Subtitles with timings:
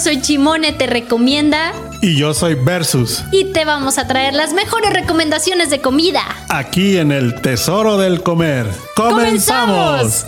[0.00, 1.72] soy Chimone, te recomienda.
[2.00, 3.22] Y yo soy Versus.
[3.30, 6.22] Y te vamos a traer las mejores recomendaciones de comida.
[6.48, 8.66] Aquí en el Tesoro del Comer.
[8.96, 10.24] ¡Comenzamos!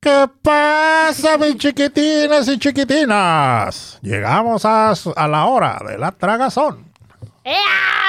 [0.00, 3.98] ¿Qué pasa, mis chiquitinas y chiquitinas?
[4.02, 6.92] Llegamos a, a la hora de la tragazón.
[7.44, 8.01] ¡Ea!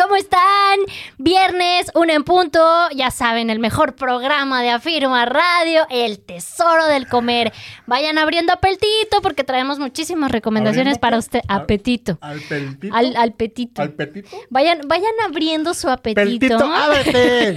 [0.00, 0.78] ¿Cómo están?
[1.18, 2.60] Viernes, una en punto.
[2.94, 7.52] Ya saben, el mejor programa de Afirma Radio, El Tesoro del Comer.
[7.86, 11.40] Vayan abriendo apetito porque traemos muchísimas recomendaciones para usted.
[11.48, 12.18] Apetito.
[12.20, 12.94] ¿Al peltito?
[12.94, 13.82] Al, al petito.
[13.82, 14.28] ¿Al petito?
[14.50, 16.20] Vayan, vayan abriendo su apetito.
[16.20, 17.54] ¡Peltito, ábrete!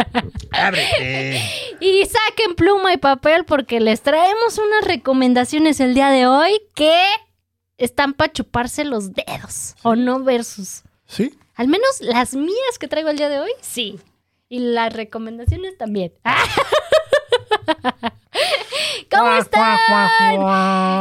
[0.52, 1.42] ¡Ábrete!
[1.80, 6.98] Y saquen pluma y papel porque les traemos unas recomendaciones el día de hoy que
[7.76, 9.74] están para chuparse los dedos.
[9.82, 10.82] ¿O no, versus?
[11.06, 11.38] ¿Sí?
[11.56, 13.98] Al menos las mías que traigo el día de hoy, sí.
[14.48, 16.12] Y las recomendaciones también.
[19.10, 19.78] ¿Cómo están?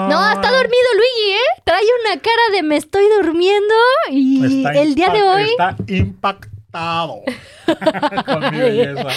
[0.10, 1.62] No, está dormido Luigi, ¿eh?
[1.66, 3.76] Trae una cara de me estoy durmiendo
[4.10, 5.50] y Está el día de hoy...
[5.50, 6.55] Está impactado
[8.26, 9.08] con mi belleza.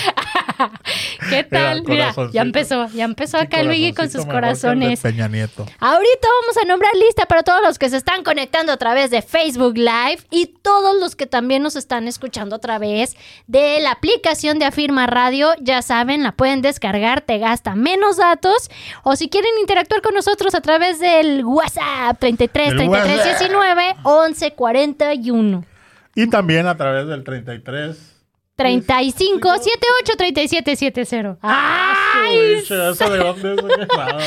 [1.28, 1.82] ¿Qué tal?
[1.84, 5.00] Mira, ya empezó, ya empezó acá Luigi con sus corazones.
[5.00, 5.66] Peña Nieto.
[5.78, 9.22] Ahorita vamos a nombrar lista para todos los que se están conectando a través de
[9.22, 14.58] Facebook Live y todos los que también nos están escuchando a través de la aplicación
[14.58, 15.50] de Afirma Radio.
[15.60, 18.70] Ya saben, la pueden descargar, te gasta menos datos.
[19.02, 23.38] O si quieren interactuar con nosotros a través del WhatsApp 33 El 33 WhatsApp.
[23.38, 25.77] 19 11 41.
[26.14, 28.16] Y también a través del 33.
[28.58, 31.38] 35 78 37 70.
[31.42, 32.54] ¡Ay!
[32.56, 33.88] ¿Eso de dónde es?
[33.96, 34.18] Nada.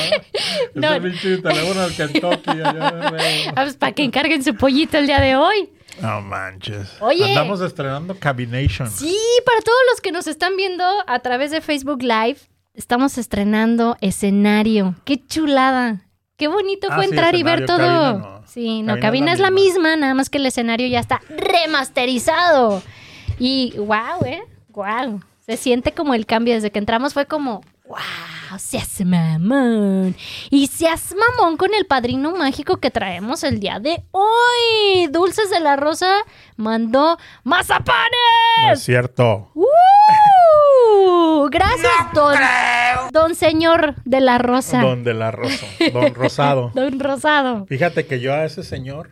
[0.73, 0.91] No.
[0.91, 2.61] Ese pinche teléfono del Kentucky.
[2.63, 5.69] Ah, pues para que encarguen su pollito el día de hoy.
[6.01, 6.95] No manches.
[7.01, 7.25] Oye.
[7.25, 8.89] Andamos estrenando Cabination.
[8.89, 12.37] Sí, para todos los que nos están viendo a través de Facebook Live,
[12.73, 14.95] estamos estrenando escenario.
[15.03, 16.05] ¡Qué chulada!
[16.41, 17.77] Qué bonito Ah, fue sí, entrar y ver todo.
[17.77, 18.41] cabina no.
[18.47, 22.81] Sí, no, Cabina cabina es la misma, nada más que el escenario ya está remasterizado.
[23.37, 24.41] Y wow, ¿eh?
[24.69, 25.21] Wow.
[25.45, 30.15] Se siente como el cambio desde que entramos fue como, wow, seas mamón.
[30.49, 35.07] Y seas mamón con el padrino mágico que traemos el día de hoy.
[35.11, 36.11] Dulces de la Rosa
[36.57, 38.09] mandó mazapanes.
[38.63, 39.51] No es cierto.
[39.53, 39.67] ¡Uh!
[41.49, 42.35] Gracias, don,
[43.11, 44.81] don señor de la Rosa.
[44.81, 45.65] Don de la Rosa.
[45.93, 46.71] Don Rosado.
[46.73, 47.65] Don Rosado.
[47.65, 49.09] Fíjate que yo a ese señor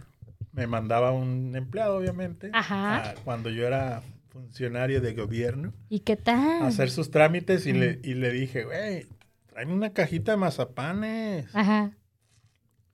[0.52, 2.50] me mandaba un empleado, obviamente.
[2.54, 2.98] Ajá.
[3.10, 5.74] a- cuando yo era funcionario de gobierno.
[5.90, 6.62] ¿Y qué tal?
[6.64, 9.08] a hacer sus trámites y le, y le dije, güey,
[9.48, 11.54] tráeme una cajita de mazapanes.
[11.56, 11.92] Ajá.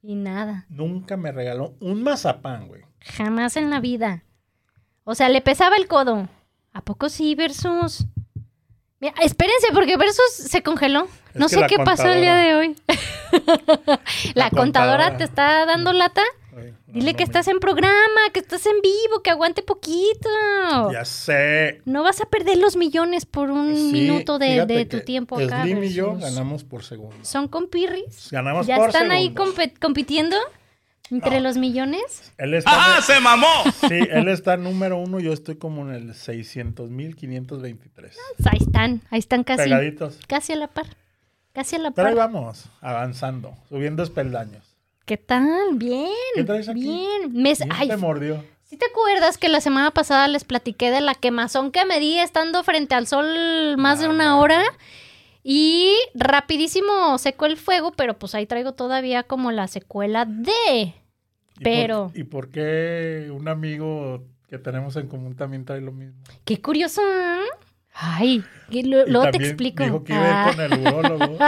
[0.02, 0.66] Y nada.
[0.70, 2.84] Nunca me regaló un mazapán, güey.
[3.02, 4.24] Jamás en la vida.
[5.04, 6.30] O sea, le pesaba el codo.
[6.74, 8.06] ¿A poco sí, Versus?
[9.00, 11.08] Mira, espérense, porque Versus se congeló.
[11.30, 12.76] Es no sé qué pasó el día de hoy.
[13.88, 14.00] la,
[14.36, 15.18] La contadora contadora.
[15.18, 16.24] te está dando lata.
[16.58, 17.92] Ay, no, Dile no que estás en programa,
[18.34, 20.30] que estás en vivo, que aguante poquito.
[20.94, 21.82] Ya sé.
[21.84, 25.64] No vas a perder los millones por un Sí, minuto de, de tu tiempo acá.
[25.64, 27.18] Slim y yo ganamos por segundo.
[27.24, 28.30] ¿Son compirris?
[28.32, 29.54] Ganamos ¿Ya por están ahí segundo.
[29.82, 30.38] compitiendo
[31.12, 31.48] entre No.
[31.48, 32.34] los millones?
[32.38, 33.48] Él está, ¡Ajá, se mamó!
[33.88, 37.92] sí, él está número uno, yo estoy como en el 600.523.
[37.94, 38.18] Pues
[38.52, 40.20] ahí están, ahí están casi, Pegaditos.
[40.28, 40.86] casi a la par.
[41.54, 42.32] Casi a la Pero ahí par.
[42.32, 44.64] vamos, avanzando, subiendo espeldaños.
[45.06, 45.48] ¿Qué tal?
[45.74, 46.10] Bien.
[46.36, 46.82] ¿Qué traes aquí?
[46.82, 47.32] Bien.
[47.34, 48.44] Me- ¿Quién ay, te mordió?
[48.68, 52.18] ¿sí te acuerdas que la semana pasada les platiqué de la quemazón que me di
[52.20, 54.62] estando frente al sol más de una hora?
[55.48, 60.52] Y rapidísimo secó el fuego, pero pues ahí traigo todavía como la secuela de...
[60.82, 60.92] ¿Y
[61.54, 66.16] por- Pero- ¿Y por qué un amigo que tenemos en común también trae lo mismo?
[66.46, 67.00] Qué curioso.
[67.08, 67.44] ¿eh?
[67.94, 69.84] Ay, y lo- Y luego te explico.
[69.84, 70.52] Dijo que iba Ah.
[70.52, 71.38] con el urólogo.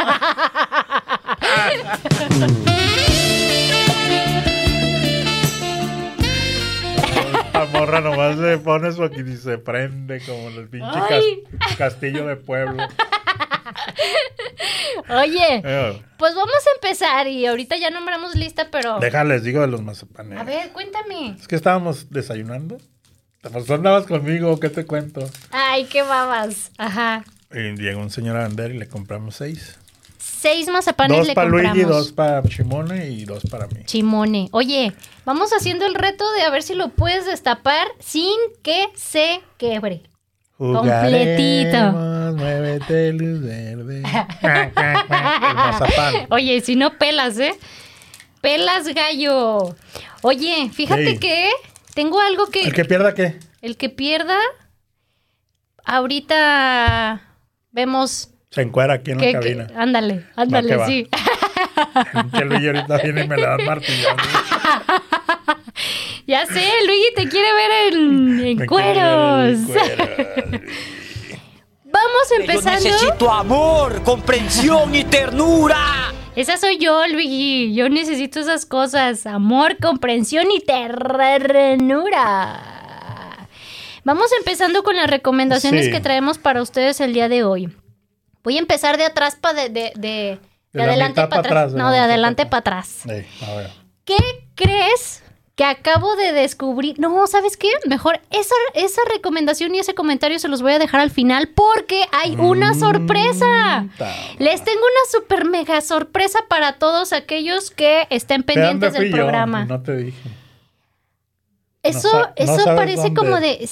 [7.53, 12.27] La morra nomás le pone su aquí y se prende como el pinche cas- castillo
[12.27, 12.83] de pueblo.
[15.09, 18.99] Oye, Eh, pues vamos a empezar y ahorita ya nombramos lista, pero...
[18.99, 20.39] déjales, digo de los mazapanes.
[20.39, 21.35] A ver, cuéntame.
[21.39, 22.77] Es que estábamos desayunando.
[23.51, 25.21] Pues andabas conmigo, ¿qué te cuento?
[25.51, 26.71] Ay, qué babas.
[26.77, 27.23] Ajá.
[27.53, 29.77] Y llegó un señor a vender y le compramos seis.
[30.17, 31.77] Seis mazapanes dos le para compramos.
[31.77, 33.83] Luigi, dos para Chimone y dos para mí.
[33.85, 34.49] Chimone.
[34.51, 34.93] Oye,
[35.25, 40.03] vamos haciendo el reto de a ver si lo puedes destapar sin que se quebre.
[40.57, 41.91] Completito.
[42.35, 44.03] Muévete, luz verde.
[44.41, 46.13] El mazapán.
[46.29, 47.53] Oye, si no pelas, ¿eh?
[48.41, 49.75] Pelas, gallo.
[50.21, 51.17] Oye, fíjate Ey.
[51.19, 51.49] que
[51.93, 52.61] tengo algo que...
[52.63, 53.39] ¿El que pierda qué?
[53.61, 54.37] El que pierda,
[55.85, 57.21] ahorita
[57.71, 59.67] vemos Se encuera aquí en la que, que- cabina.
[59.75, 60.85] ándale, ándale, va.
[60.87, 61.07] sí.
[62.33, 64.23] Que Luigi ahorita viene y me la dan martillando.
[66.27, 69.59] Ya sé, Luigi te quiere ver en, cueros.
[71.85, 72.81] Vamos Yo empezando.
[72.81, 76.13] necesito amor, comprensión y ternura.
[76.35, 77.73] Esa soy yo, Luigi.
[77.73, 79.25] Yo necesito esas cosas.
[79.25, 80.59] Amor, comprensión y
[82.17, 82.61] ternura.
[84.03, 85.91] Vamos empezando con las recomendaciones Sí.
[85.91, 87.69] que traemos para ustedes el día de hoy.
[88.43, 90.39] Voy a empezar de atrás para de, de, de, de
[90.73, 91.51] De la adelante para pa' atrás.
[91.69, 92.87] atrás, No, de adelante pa' para atrás.
[93.03, 93.69] Sí, a ver.
[94.05, 94.17] ¿Qué
[94.55, 95.23] crees
[95.57, 96.99] que acabo de descubrir?
[96.99, 97.67] No, ¿sabes qué?
[97.87, 102.03] Mejor esa, esa recomendación y ese comentario se los voy a dejar al final porque
[102.11, 103.81] hay una sorpresa.
[103.81, 108.53] Mm, ta- Les tengo una super mega sorpresa para todos aquellos que estén ¿De dónde
[108.53, 109.15] pendientes del yo?
[109.17, 109.65] programa.
[109.65, 110.29] No te dije.
[111.83, 113.13] Eso, no eso parece dónde.
[113.19, 113.67] como de.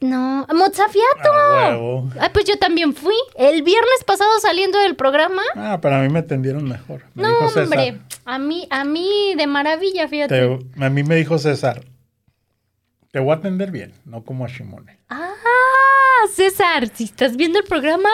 [0.00, 1.32] No, Mozafiato.
[1.32, 2.10] A huevo.
[2.20, 3.14] Ay, pues yo también fui.
[3.36, 5.42] El viernes pasado saliendo del programa.
[5.54, 7.02] Ah, pero a mí me atendieron mejor.
[7.14, 7.62] Me No, dijo César.
[7.64, 8.00] hombre.
[8.24, 10.34] A mí, a mí de maravilla, fíjate.
[10.74, 11.82] te- a mí me dijo César.
[13.12, 14.98] Te voy a atender bien, no como a Shimone.
[15.08, 15.32] Ah,
[16.34, 18.08] César, si estás viendo el programa,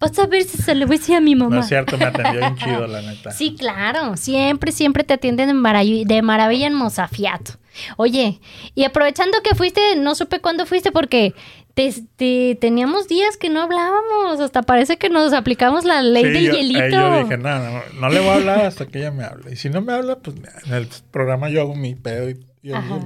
[0.00, 1.56] vas a ver si se le voy a decir a mi mamá.
[1.56, 3.30] No es cierto, me atendió bien chido, la neta.
[3.30, 4.16] Sí, claro.
[4.16, 7.52] Siempre, siempre te atienden de, marav- de maravilla en Mozafiato.
[7.96, 8.40] Oye,
[8.74, 11.32] y aprovechando que fuiste, no supe cuándo fuiste porque
[11.74, 14.40] te, te- teníamos días que no hablábamos.
[14.40, 16.80] Hasta parece que nos aplicamos la ley Sí, del yo, hielito.
[16.84, 19.52] eh, yo dije, no, no, no le voy a hablar hasta que ella me hable.
[19.52, 20.36] Y si no me habla, pues
[20.66, 22.98] en el programa yo hago mi pedo y, y- Ajá.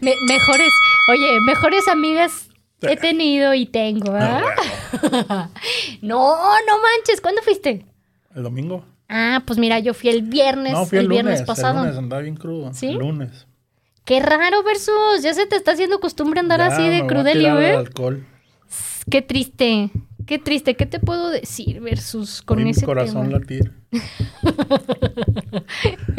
[0.00, 0.70] Me- mejores,
[1.08, 2.49] oye, mejores amigas
[2.82, 4.42] he tenido y tengo, No, ¿ah?
[5.02, 5.22] bueno,
[6.02, 6.34] No,
[6.66, 7.86] no manches, ¿cuándo fuiste?
[8.34, 8.84] el domingo.
[9.08, 11.80] Ah, pues mira, yo fui el viernes, No, fui el, el, viernes pasado.
[11.80, 12.72] El lunes andaba bien crudo.
[12.72, 12.88] ¿Sí?
[12.90, 13.46] El lunes.
[14.04, 15.22] Qué raro, Versus.
[15.22, 17.72] Ya se te está haciendo costumbre andar Ya, así de crudelio, ¿eh?
[17.72, 18.24] alcohol.
[19.10, 19.90] Qué triste.
[20.26, 20.76] Qué triste.
[20.76, 23.38] ¿Qué te puedo decir, Versus, con Oí mi ese corazón tema?
[23.40, 23.72] latir.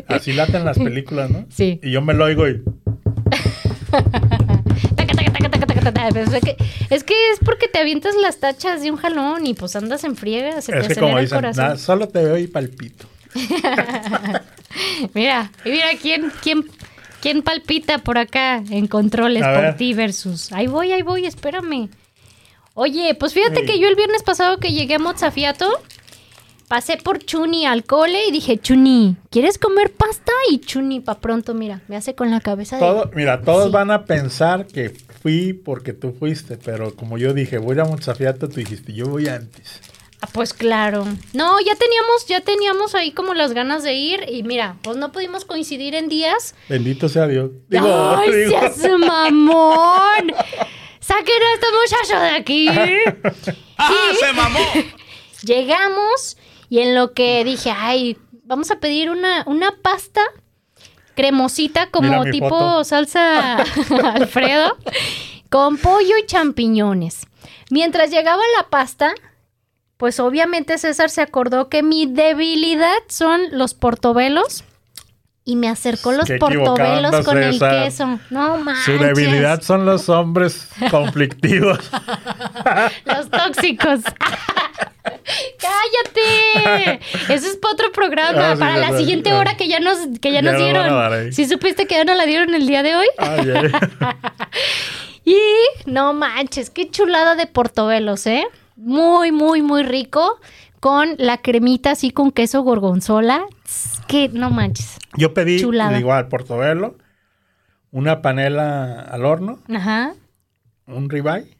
[0.08, 1.46] Así laten las películas, ¿no?
[1.50, 1.80] Sí.
[1.82, 2.62] Y yo me lo oigo y...
[3.92, 4.06] Taca,
[4.96, 5.66] taca, taca, taca, taca, taca.
[5.68, 5.71] Pero
[6.16, 6.56] Es que,
[6.90, 10.16] es que es porque te avientas las tachas de un jalón y pues andas en
[10.16, 11.64] friega, se es te que como acelera el dicen, corazón.
[11.66, 13.08] "Nada, solo te veo y palpito.
[15.14, 16.66] Mira, y mira quién, quién,
[17.22, 20.52] quién palpita por acá en controles por ti versus.
[20.54, 21.90] Ahí voy, ahí voy, espérame.
[22.74, 23.66] Oye, pues fíjate Sí.
[23.66, 25.70] que yo el viernes pasado que llegué a Mozafiato,
[26.72, 30.32] pasé por Chuni al cole y dije, Chuni, ¿quieres comer pasta?
[30.50, 32.82] Y Chuni, pa' pronto, mira, me hace con la cabeza de...
[32.82, 33.72] Todo, mira, todos Sí.
[33.72, 34.90] van a pensar que
[35.22, 39.28] fui porque tú fuiste, pero como yo dije, voy a Monzafiato, tú dijiste, yo voy
[39.28, 39.82] antes.
[40.22, 41.04] Ah, pues claro.
[41.34, 45.12] No, ya teníamos, ya teníamos ahí como las ganas de ir y mira, pues no
[45.12, 46.56] pudimos coincidir en días.
[46.70, 47.52] Bendito sea Dios.
[47.68, 50.34] Digo, ¡Ay, digo, seas mamón!
[51.02, 52.68] ¡Saquen a este muchacho de aquí!
[53.78, 54.60] ¡Ah, se mamó!
[55.44, 56.38] Llegamos
[56.72, 60.22] y en lo que dije, ay, vamos a pedir una, una pasta
[61.16, 62.84] cremosita como tipo foto.
[62.86, 63.58] salsa
[64.14, 64.78] Alfredo
[65.50, 67.28] con pollo y champiñones.
[67.72, 69.14] Mientras llegaba la pasta,
[69.98, 74.64] pues obviamente César se acordó que mi debilidad son los portobelos
[75.44, 78.18] y me acercó los Qué portobelos con el queso.
[78.30, 78.86] No manches.
[78.86, 81.80] su debilidad son los hombres conflictivos.
[83.04, 84.00] Los tóxicos.
[85.60, 87.00] ¡Cállate!
[87.34, 89.40] Eso es para otro programa, Ah, sí, para la siguiente Ah.
[89.40, 91.32] hora que ya nos, que ya Ya nos dieron.
[91.34, 93.08] ¿Sí supiste que ya no la dieron el día de hoy?
[93.18, 93.48] Ay.
[95.24, 95.38] Y
[95.86, 98.44] no manches, qué chulada de portobelos, ¿eh?
[98.76, 100.40] Muy, muy, muy rico.
[100.80, 103.44] Con la cremita así con queso gorgonzola.
[104.08, 104.98] Que no manches.
[105.16, 106.00] Yo pedí Chulada.
[106.00, 106.98] igual portobelo,
[107.92, 110.14] una panela al horno, Ajá,
[110.88, 111.56] un ribeye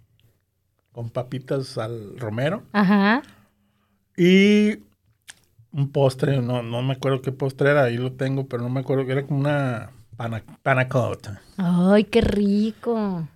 [0.92, 3.22] con papitas al romero ajá.
[4.18, 4.80] Y
[5.74, 8.82] un postre, no, no me acuerdo qué postre era, ahí lo tengo, pero no me
[8.82, 11.42] acuerdo, era como una pana, panacota.
[11.58, 13.28] Ay, qué rico.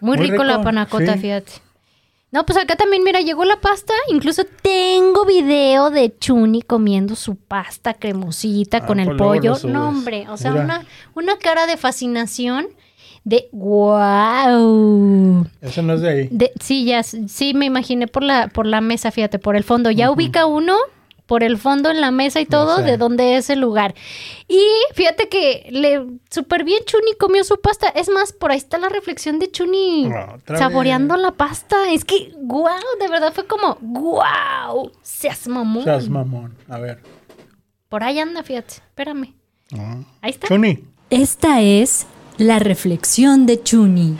[0.00, 1.20] Muy, Muy rico, la panacota, sí.
[1.20, 1.52] fíjate.
[2.30, 3.94] No, pues acá también, mira, llegó la pasta.
[4.10, 9.54] Incluso tengo video de Chuni comiendo su pasta cremosita Ah, con el pollo.
[9.64, 12.68] No, hombre, o sea, una, una cara de fascinación
[13.28, 15.46] de wow.
[15.60, 16.28] Ese no es de ahí.
[16.30, 19.90] De, sí, ya, sí me imaginé por la, por la mesa, fíjate, por el fondo.
[19.90, 20.74] Ya ubica uno
[21.26, 22.84] por el fondo en la mesa y todo sé.
[22.84, 23.94] de dónde es el lugar.
[24.48, 24.62] Y
[24.94, 27.88] fíjate que le súper bien Chuni comió su pasta.
[27.88, 30.08] Es más, por ahí está la reflexión de Chuni
[30.46, 31.22] saboreando vez.
[31.22, 31.92] la pasta.
[31.92, 35.84] Es que, wow, de verdad fue como, wow, seas mamón.
[35.84, 36.56] Seas mamón.
[36.66, 37.02] A ver.
[37.90, 39.34] Por ahí anda, fíjate, espérame.
[39.76, 39.98] Ah.
[40.22, 40.48] Ahí está.
[40.48, 40.82] Chuni.
[41.10, 42.06] Esta es
[42.38, 44.16] la reflexión de Chuni.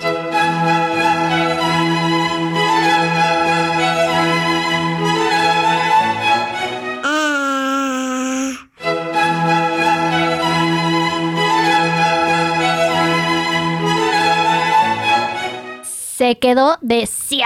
[15.92, 17.40] Se quedó de si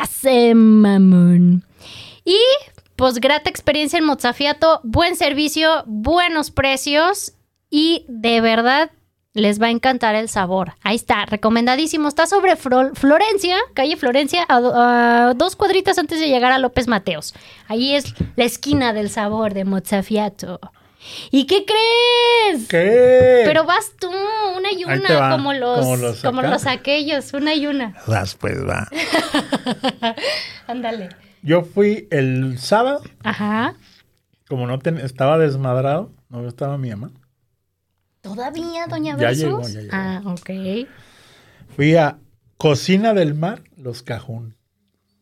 [0.54, 1.64] mamón.
[2.24, 2.38] Y
[2.96, 7.34] pues grata experiencia en Mozafiato, buen servicio, buenos precios
[7.68, 8.90] y de verdad
[9.34, 10.74] les va a encantar el sabor.
[10.82, 12.08] Ahí está, recomendadísimo.
[12.08, 16.58] Está sobre Fro- Florencia, calle Florencia, a, do- a dos cuadritas antes de llegar a
[16.58, 17.34] López Mateos.
[17.68, 20.60] Ahí es la esquina del sabor de Mozafiato.
[21.32, 22.68] ¿Y qué crees?
[22.68, 23.42] ¿Qué?
[23.44, 24.08] Pero vas tú,
[24.56, 26.50] una y una, va, como los, como los como acá.
[26.50, 27.96] los aquellos, una y una.
[28.06, 28.86] Vas, pues va.
[30.66, 31.08] Ándale.
[31.42, 33.74] Yo fui el sábado, Ajá.
[34.48, 37.10] como no ten- estaba desmadrado, no estaba mi mamá.
[38.22, 39.42] ¿Todavía, doña Ya Versus?
[39.42, 39.90] llegó, ya llegó.
[39.92, 40.50] Ah, ok.
[41.76, 42.18] Fui a
[42.56, 44.54] Cocina del Mar, Los Cajún.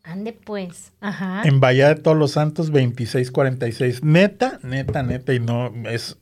[0.02, 0.92] Ande pues.
[1.00, 1.42] Ajá.
[1.44, 4.04] En Bahía de Todos los Santos, 2646.
[4.04, 5.32] Neta, neta, neta.
[5.32, 6.18] Y no, es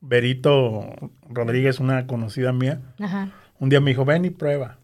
[0.00, 0.88] Berito
[1.28, 2.80] Rodríguez, una conocida mía.
[2.98, 3.32] Ajá.
[3.58, 4.78] Un día me dijo, ven y prueba.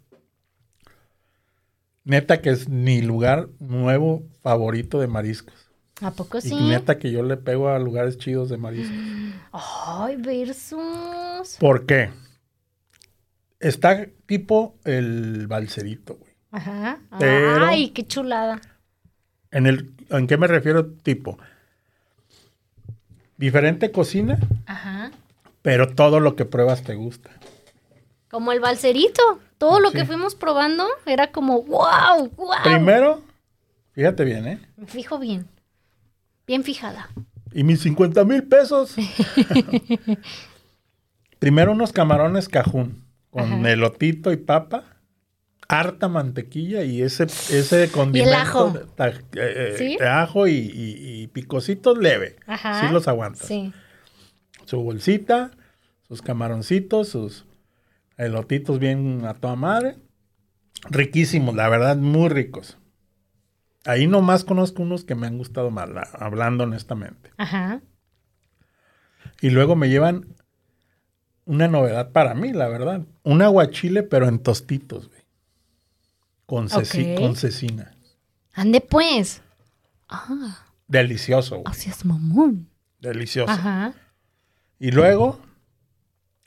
[2.04, 5.65] Neta que es mi lugar nuevo favorito de mariscos.
[6.02, 6.54] ¿A poco Y sí?
[6.54, 8.96] neta que yo le pego a lugares chidos de mariscos.
[9.52, 11.56] Ay, Versus.
[11.58, 12.10] ¿Por qué?
[13.60, 16.32] Está tipo el balserito, güey.
[16.52, 16.98] Ajá.
[17.18, 18.60] Pero- Ay, qué chulada.
[19.50, 21.38] ¿En, el, ¿En qué me refiero tipo?
[23.38, 25.10] Diferente cocina, Ajá.
[25.62, 27.30] pero todo lo que pruebas te gusta.
[28.30, 29.40] Como el balserito.
[29.58, 29.96] Todo lo Sí.
[29.98, 32.50] que fuimos probando era como, wow, wow.
[32.62, 33.22] Primero,
[33.92, 34.58] fíjate bien, ¿eh?
[34.76, 35.46] Me fijo bien.
[36.46, 37.08] Bien fijada.
[37.52, 38.94] Y mis 50 mil pesos.
[41.38, 43.70] Primero unos camarones cajún con Ajá.
[43.72, 44.84] elotito y papa,
[45.68, 48.70] harta mantequilla y ese, ese condimento ajo.
[48.70, 49.96] de, ta- eh, eh, ¿Sí?
[49.98, 52.36] de ajo y, y- y picositos leve.
[52.46, 52.80] Ajá.
[52.86, 53.46] Sí los aguantas.
[53.46, 53.72] Sí.
[54.64, 55.50] Su bolsita,
[56.08, 57.44] sus camaroncitos, sus
[58.16, 59.96] elotitos bien a toda madre.
[60.88, 62.78] Riquísimos, la verdad, muy ricos.
[63.86, 67.30] Ahí nomás conozco unos que me han gustado más, la- hablando honestamente.
[67.38, 67.80] Ajá.
[69.40, 70.34] Y luego me llevan
[71.44, 73.06] una novedad para mí, la verdad.
[73.22, 75.20] Un aguachile, pero en tostitos, güey.
[76.46, 77.92] Con, ceci- con cecina.
[78.52, 79.42] Ande pues.
[80.08, 81.64] Ah, Delicioso, güey.
[81.66, 82.68] así es mamón.
[83.00, 83.52] Delicioso.
[83.52, 83.94] Ajá.
[84.78, 85.40] Y luego,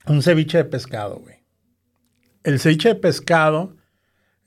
[0.07, 1.35] un ceviche de pescado, güey.
[2.43, 3.75] El ceviche de pescado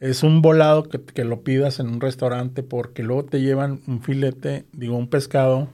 [0.03, 4.03] es un volado que, que lo pidas en un restaurante porque luego te llevan un
[4.03, 5.69] filete, digo, un pescado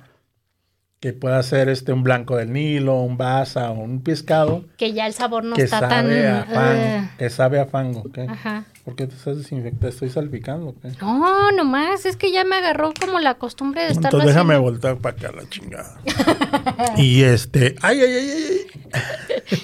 [1.01, 5.07] que pueda ser este, un blanco del Nilo, un basa o un pescado Que ya
[5.07, 6.07] el sabor no que está tan.
[6.07, 6.61] sabe a fango.
[6.73, 8.23] eh, Que sabe a fango, ¿qué?
[8.23, 8.65] Ajá.
[8.85, 9.87] ¿Por qué te estás desinfectando?
[9.89, 10.89] Estoy salpicando, ¿qué?
[11.01, 14.71] No, nomás, es que ya me agarró como la costumbre de estarlo Entonces déjame haciendo.
[14.71, 16.01] voltar para acá la chingada.
[16.97, 18.31] y este, ay, ay, ay,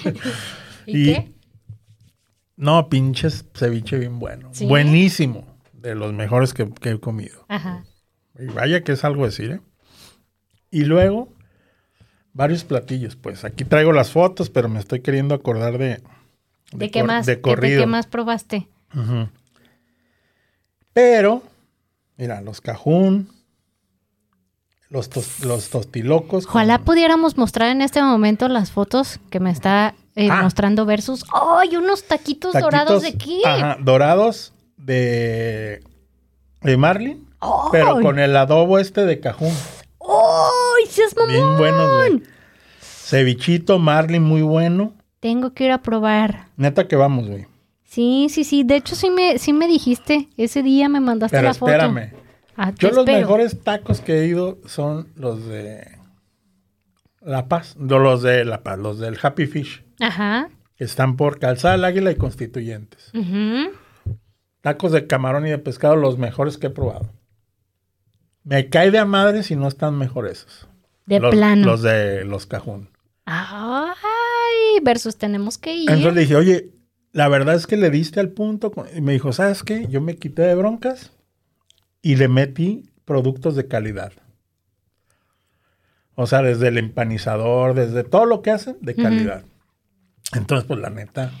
[0.05, 0.13] ay.
[0.85, 1.31] ¿Y, y- qué?
[2.57, 4.49] No, pinches ceviche bien bueno.
[4.53, 4.65] ¿Sí?
[4.65, 5.45] Buenísimo.
[5.73, 7.45] De los mejores que, que he comido.
[7.47, 7.83] Ajá.
[8.39, 9.61] Y vaya que es algo decir, ¿eh?
[10.71, 11.29] Y luego,
[12.33, 13.15] varios platillos.
[13.15, 16.01] Pues aquí traigo las fotos, pero me estoy queriendo acordar de...
[16.71, 17.25] ¿De, qué cor- más?
[17.25, 18.67] De ¿De, qué más probaste?
[20.93, 21.43] Pero,
[22.17, 23.29] mira, los cajún,
[24.89, 26.45] los, tos- los tostilocos.
[26.45, 30.41] Ojalá con- pudiéramos mostrar en este momento las fotos que me está eh, Ah.
[30.43, 31.25] mostrando Versus.
[31.33, 33.41] ¡Ay, unos taquitos, taquitos, dorados de qué!
[33.45, 35.81] Ajá, dorados de,
[36.61, 37.49] de marlin, ¡Ay!
[37.71, 39.53] pero con el adobo este de cajún.
[40.01, 41.33] ¡Ay, sí es mamón!
[41.33, 42.23] Bien buenos, güey.
[42.79, 44.93] Cevichito, marlin, muy bueno.
[45.19, 46.47] Tengo que ir a probar.
[46.57, 47.45] Neta que vamos, güey.
[47.83, 48.63] Sí, sí, sí.
[48.63, 50.27] De hecho, sí me, sí me dijiste.
[50.37, 51.71] Ese día me mandaste Pero la foto.
[51.71, 52.11] espérame.
[52.57, 53.19] Ah, Yo los espero.
[53.19, 55.97] mejores tacos que he ido son los de
[57.21, 57.75] La Paz.
[57.77, 59.83] No, los de La Paz, los del Happy Fish.
[59.99, 60.49] Ajá.
[60.77, 63.11] Están por Calzada del Águila y Constituyentes.
[63.13, 63.71] Ujú.
[64.61, 67.09] Tacos de camarón y de pescado, los mejores que he probado.
[68.43, 70.67] Me cae de a madre si no están mejor esos.
[71.05, 71.65] De los, plano.
[71.65, 72.89] Los de los cajún.
[73.25, 75.89] Ay, Versus, tenemos que ir.
[75.89, 76.71] Entonces le dije, oye,
[77.11, 78.71] la verdad es que le diste al punto.
[78.71, 78.87] con-".
[78.95, 79.87] Y me dijo, ¿sabes qué?
[79.87, 81.11] Yo me quité de broncas
[82.01, 84.13] y le metí productos de calidad.
[86.15, 89.43] O sea, desde el empanizador, desde todo lo que hacen, de calidad.
[90.33, 91.31] Entonces, pues la neta,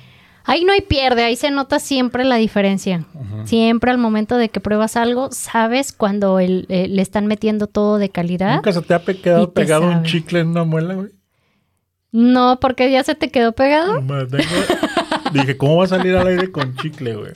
[0.47, 3.03] Ahí no hay pierde, ahí se nota siempre la diferencia.
[3.45, 7.97] Siempre al momento de que pruebas algo, sabes cuando el- eh, le están metiendo todo
[7.97, 8.53] de calidad.
[8.57, 11.09] ¿nunca se te ha quedado pegado un chicle en una muela, güey?
[12.11, 13.99] No, porque ya se te quedó pegado.
[14.03, 14.43] Ma- tengo-
[15.33, 17.31] Dije, ¿cómo va a salir al aire con chicle, güey?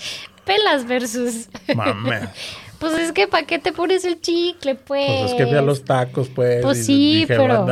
[0.45, 1.49] Pelas versus.
[1.75, 2.29] Mames.
[2.77, 5.07] Pues es que ¿para qué te pones el chicle, pues?
[5.07, 6.61] Pues es que fui a los tacos, pues.
[6.61, 7.65] Pues sí, dije, pero-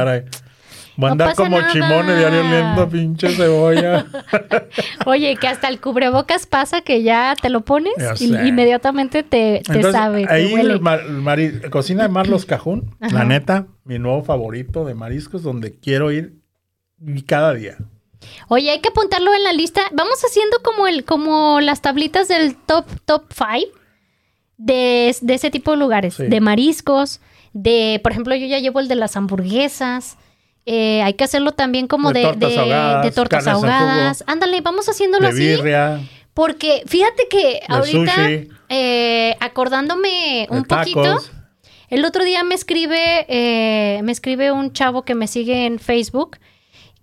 [0.98, 1.72] Voy a andar como nada.
[1.72, 4.06] chimone diario oliendo pinche cebolla.
[5.06, 9.74] Oye, que hasta el cubrebocas pasa que ya te lo pones y inmediatamente te, te
[9.74, 10.74] Entonces, sabe, te ahí huele.
[10.74, 13.14] el mar- el mari- cocina de Marlos Cajún, Ajá.
[13.14, 16.42] la neta, mi nuevo favorito de mariscos, donde quiero ir
[17.28, 17.78] cada día.
[18.48, 19.82] Oye, hay que apuntarlo en la lista.
[19.94, 23.68] Vamos haciendo como el, como las tablitas del top, top five
[24.58, 26.16] de, de ese tipo de lugares.
[26.16, 26.24] Sí.
[26.28, 27.22] De mariscos,
[27.54, 30.18] de, por ejemplo, yo ya llevo el de las hamburguesas.
[30.70, 33.70] Eh, hay que hacerlo también como De de, tortas de- ahogadas, de tortas carnes en
[33.70, 34.24] ahogadas.
[34.28, 35.40] Ándale, vamos haciéndolo De así.
[35.48, 36.02] birria,
[36.34, 38.50] Porque fíjate que ahorita, sushi.
[38.68, 41.32] eh, acordándome un poquito, tacos.
[41.90, 46.38] el otro día me escribe, eh, me escribe un chavo que me sigue en Facebook,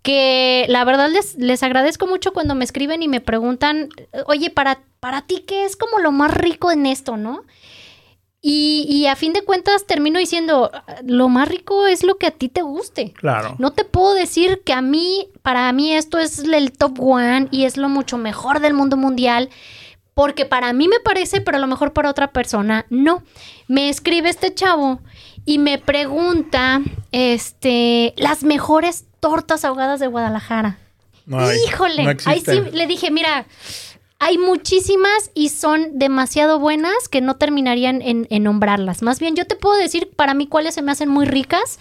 [0.02, 3.88] que la verdad les, les agradezco mucho cuando me escriben y me preguntan,
[4.26, 7.42] oye, para, para ti, ¿qué es como lo más rico en esto, no?
[8.46, 10.70] Y, y a fin de cuentas termino diciendo,
[11.02, 13.14] lo más rico es lo que a ti te guste.
[13.14, 13.54] Claro.
[13.58, 17.64] No te puedo decir que a mí, para mí esto es el top one y
[17.64, 19.48] es lo mucho mejor del mundo mundial,
[20.12, 23.22] porque para mí me parece, pero a lo mejor para otra persona no.
[23.66, 25.00] Me escribe este chavo
[25.46, 26.82] y me pregunta,
[27.12, 30.76] este, las mejores tortas ahogadas de Guadalajara.
[31.24, 33.46] No hay, Híjole, no ahí sí le dije, mira,
[34.18, 39.02] hay muchísimas y son demasiado buenas que no terminarían en, nombrarlas.
[39.02, 41.78] Más bien, yo te puedo decir para mí cuáles se me hacen muy ricas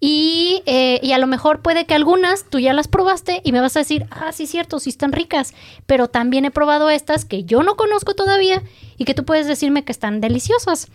[0.00, 3.60] y, eh, y a lo mejor puede que algunas tú ya las probaste y me
[3.60, 5.54] vas a decir, ah, sí, cierto, sí están ricas,
[5.86, 8.62] pero también he probado estas que yo no conozco todavía
[8.96, 10.88] y que tú puedes decirme que están deliciosas.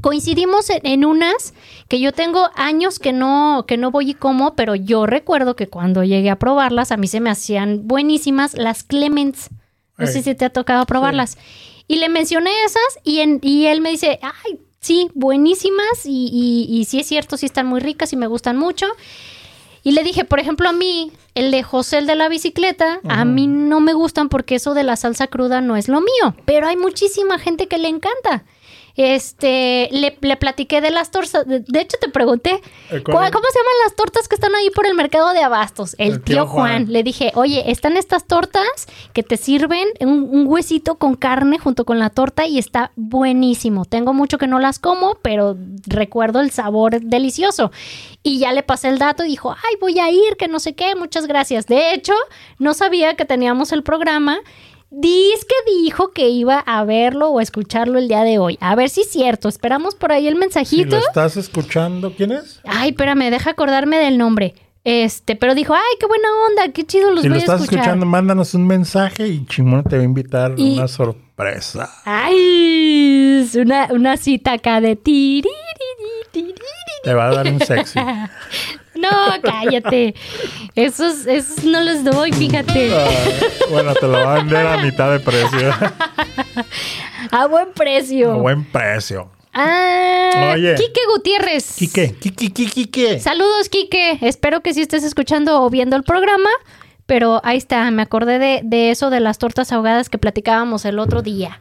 [0.00, 1.54] Coincidimos en, en unas
[1.88, 5.68] que yo tengo años que no, que no voy y como, pero yo recuerdo que
[5.68, 9.48] cuando llegué a probarlas, a mí se me hacían buenísimas las Clements.
[9.98, 11.36] No sé si te ha tocado probarlas.
[11.88, 16.76] Y le mencioné esas y, en- y él me dice, ay, sí, buenísimas y, y,
[16.80, 18.86] y sí es cierto, sí están muy ricas y me gustan mucho.
[19.84, 23.24] Y le dije, por ejemplo, a mí, el de José, el de la bicicleta, a
[23.24, 26.68] mí no me gustan porque eso de la salsa cruda no es lo mío, pero
[26.68, 28.44] hay muchísima gente que le encanta.
[28.96, 31.46] Este, le, le platiqué de las tortas.
[31.46, 33.30] De, de hecho, te pregunté, Eh, ¿cu- ¿cuál?
[33.32, 35.94] ¿cómo se llaman las tortas que están ahí por el mercado de abastos?
[35.98, 36.92] El, tío, Juan.
[36.92, 38.66] Le dije, oye, están estas tortas
[39.12, 43.84] que te sirven un, un huesito con carne junto con la torta y está buenísimo.
[43.84, 47.70] Tengo mucho que no las como, pero recuerdo el sabor delicioso.
[48.22, 50.74] Y ya le pasé el dato y dijo, ay, voy a ir, que no sé
[50.74, 51.66] qué, muchas gracias.
[51.66, 52.12] De hecho,
[52.58, 54.38] no sabía que teníamos el programa.
[54.94, 58.58] Diz que dijo que iba a verlo o a escucharlo el día de hoy.
[58.60, 59.48] A ver si es cierto.
[59.48, 60.96] Esperamos por ahí el Si mensajito.
[60.96, 62.60] lo estás escuchando, ¿quién es?
[62.64, 64.54] Ay, espérame, deja acordarme del nombre.
[64.84, 67.60] Este, pero dijo, ay, qué buena onda, qué chido los Si lo voy a estás
[67.62, 67.84] escuchar.
[67.84, 71.88] escuchando, mándanos un mensaje y Chimón te va a invitar Y- una sorpresa.
[72.04, 75.48] Ay, es una, una cita acá de tiri.
[77.04, 77.98] Te va a dar un sexy.
[79.02, 80.14] No, cállate.
[80.74, 82.94] Esos, esos no los doy, fíjate.
[82.94, 83.08] Ah,
[83.70, 85.72] bueno, te lo va a vender a mitad de precio.
[87.30, 88.32] A buen precio.
[88.32, 89.30] a buen precio.
[89.54, 90.74] Ah, Oye.
[90.74, 91.76] Quique Gutiérrez.
[91.76, 93.20] Quique, Quique, Quique, Quique.
[93.20, 94.18] Saludos, Quique.
[94.22, 96.50] Espero que sí estés escuchando o viendo el programa.
[97.06, 100.98] Pero ahí está, me acordé de, de eso de las tortas ahogadas que platicábamos el
[100.98, 101.60] otro día.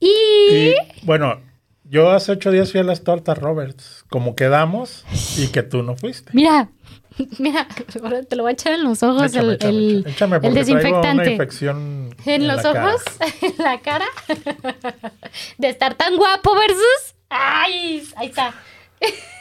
[0.00, 1.40] Y, Y bueno,
[1.88, 5.04] yo hace ocho días fui a las tortas Roberts, como quedamos,
[5.36, 6.30] y que tú no fuiste.
[6.34, 6.70] mira,
[7.38, 7.66] mira,
[8.02, 10.48] ahora te lo voy a echar en los ojos Échame, el, échame, el- échame, traigo
[10.48, 11.30] una desinfectante.
[11.32, 12.86] infección En los cara.
[12.94, 13.02] ojos,
[13.42, 14.06] en la cara,
[15.58, 17.14] de estar tan guapo versus...
[17.30, 18.02] ¡Ay!
[18.16, 18.54] Ahí está.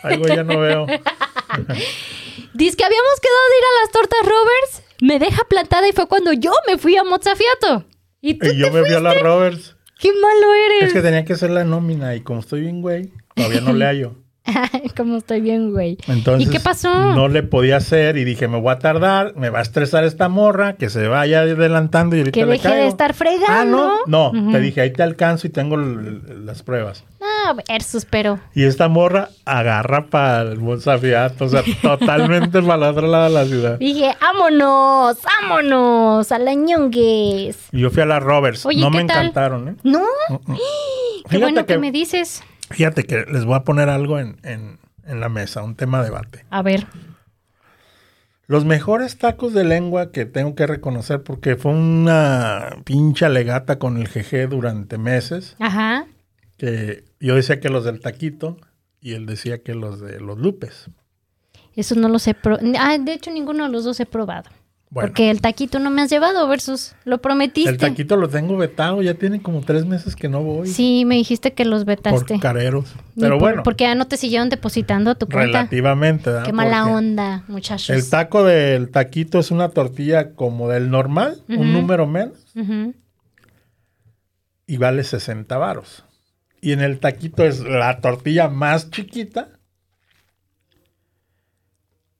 [0.04, 0.86] Algo ya no veo.
[2.54, 4.84] Dice que habíamos quedado de ir a las tortas Roberts.
[5.02, 7.86] Me deja plantada y fue cuando yo me fui a Mozzafiato.
[8.22, 9.20] Y tú Y yo te me fui a las.
[9.22, 9.77] Roberts.
[10.00, 10.88] ¡Qué malo eres!
[10.90, 13.86] Es que tenía que hacer la nómina y como estoy bien, güey, todavía no le
[13.86, 14.16] hallo.
[14.96, 15.98] Como estoy bien, güey.
[16.08, 17.14] Entonces, ¿Y qué pasó?
[17.14, 20.30] No le podía hacer y dije, me voy a tardar, me va a estresar esta
[20.30, 23.92] morra, que se vaya adelantando y ahorita Que le deje de estar fregando.
[23.92, 27.04] Ah, no, no, te dije, ahí te alcanzo y tengo las pruebas.
[27.50, 28.40] Ah, versus, pero.
[28.54, 33.30] Y esta morra agarra para el Monsafiato, o sea, totalmente para el otro lado de
[33.30, 33.80] la ciudad.
[33.80, 37.58] Dije, vámonos, vámonos a la ñongues.
[37.72, 39.18] Y yo fui a las Roberts, Oye, no ¿qué me tal?
[39.28, 39.76] encantaron, ¿eh?
[39.84, 40.54] No, qué
[41.30, 41.74] Fíjate bueno que...
[41.74, 42.44] que- me dices.
[42.70, 46.06] Fíjate que les voy a poner algo en, en- en la mesa, un tema de
[46.06, 46.46] debate.
[46.50, 46.86] A ver.
[48.48, 53.98] Los mejores tacos de lengua que tengo que reconocer porque fue una pinche alegata con
[53.98, 56.06] el GG durante meses, Ajá.
[56.58, 58.58] Que yo decía que los del taquito
[59.02, 60.90] y él decía que los de los lupes.
[61.76, 62.66] Eso no los he probado.
[62.80, 64.50] Ah, de hecho, ninguno de los dos he probado.
[64.90, 67.70] Bueno, Porque el taquito no me has llevado versus lo prometiste.
[67.70, 70.70] el taquito lo tengo vetado, ya tiene como tres meses que no voy.
[70.70, 72.40] Sí, me dijiste que los por vetaste.
[72.40, 72.96] careros.
[73.16, 75.58] Y Pero por- bueno, Porque ya no te siguieron depositando a tu cuenta.
[75.60, 76.30] relativamente.
[76.30, 76.46] ¿verdad?
[76.46, 77.90] Qué mala Porque onda, muchachos.
[77.90, 82.38] El taco del taquito es una tortilla como del normal, un número menos,
[84.66, 86.06] y vale 60 varos.
[86.62, 89.50] Y en el taquito es la tortilla más chiquita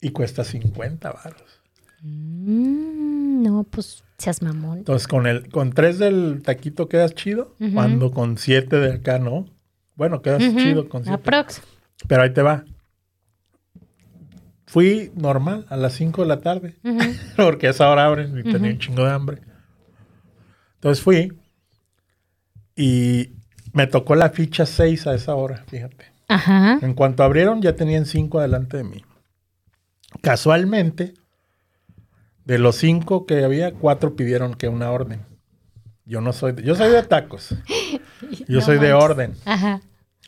[0.00, 1.62] y cuesta 50 varos.
[2.02, 4.78] Mm, no, pues seas mamón.
[4.78, 9.46] Entonces, con el con tres del taquito quedas chido, cuando con siete de acá no.
[9.96, 11.20] Bueno, quedas chido con siete.
[11.20, 11.60] Aprox.
[12.06, 12.64] Pero ahí te va.
[14.66, 16.98] Fui normal a las 5 de la tarde, Ujú.
[17.36, 19.40] porque a esa hora abren y tenía un chingo de hambre.
[20.74, 21.32] Entonces fui
[22.76, 23.32] y
[23.72, 26.06] me tocó la ficha 6 a esa hora, fíjate.
[26.28, 26.78] Ajá.
[26.82, 29.02] En cuanto abrieron, ya tenían 5 adelante de mí.
[30.22, 31.14] Casualmente,
[32.44, 35.20] de los 5 que había, 4 pidieron que una orden.
[36.04, 37.54] Yo no soy, de- yo soy de tacos.
[38.48, 39.34] Yo No soy de orden.
[39.44, 39.80] Ajá.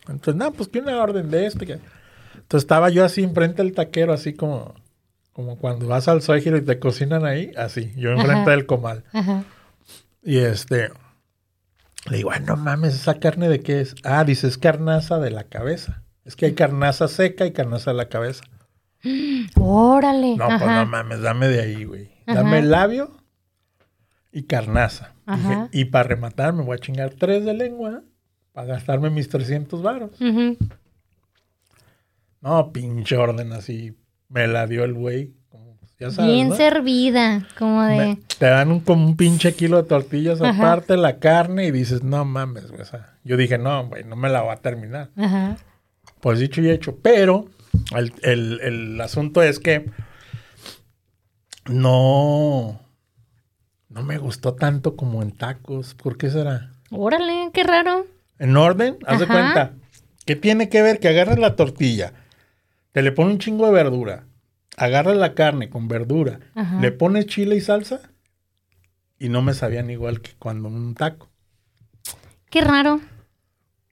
[0.09, 1.66] Entonces, no, pues que una orden de este.
[1.66, 1.72] que-
[2.35, 4.74] Entonces estaba yo así enfrente del taquero, así como,
[5.33, 8.50] como cuando vas al suegiro y te cocinan ahí, así, yo enfrente Ajá.
[8.50, 9.05] del comal.
[9.12, 9.44] Ajá.
[10.22, 10.90] Y este,
[12.08, 13.94] le digo, ay, no mames, ¿esa carne de qué es?
[14.04, 16.02] Ah, dice, es carnaza de la cabeza.
[16.24, 18.44] Es que hay carnaza seca y carnaza de la cabeza.
[19.56, 20.36] Órale.
[20.36, 22.10] No, pues no mames, dame de ahí, güey.
[22.26, 23.16] Dame labio
[24.32, 25.14] y carnaza.
[25.26, 28.02] Dije, y para rematar me voy a chingar tres de lengua
[28.52, 30.10] para gastarme mis 300 varos.
[32.40, 33.96] No, pinche orden así.
[34.28, 35.34] Me la dio el güey.
[36.00, 36.56] Como, Ya sabes, Bien ¿no?
[36.56, 37.96] servida, como de...
[37.96, 40.56] Me- te dan un, como un pinche kilo de tortillas Ajá.
[40.72, 42.80] aparte, la carne, y dices, no mames, güey.
[42.82, 45.10] o sea, yo dije, no, güey, no me la va a terminar.
[45.16, 45.56] Ajá.
[46.20, 46.96] Pues dicho y hecho.
[47.02, 47.46] Pero
[47.96, 49.90] el, el- el asunto es que
[51.68, 52.80] no,
[53.88, 55.94] no me gustó tanto como en tacos.
[55.94, 56.72] ¿Por qué será?
[56.90, 58.06] Órale, qué raro.
[58.38, 59.72] En orden, haz de cuenta.
[60.24, 60.98] ¿Qué tiene que ver?
[61.00, 62.12] Que agarras la tortilla,
[62.92, 64.24] te le pones un chingo de verdura,
[64.84, 66.80] agarras la carne con verdura, Ajá.
[66.80, 68.00] le pones chile y salsa
[69.18, 71.28] y no me sabían igual que cuando un taco.
[72.50, 73.00] Qué raro.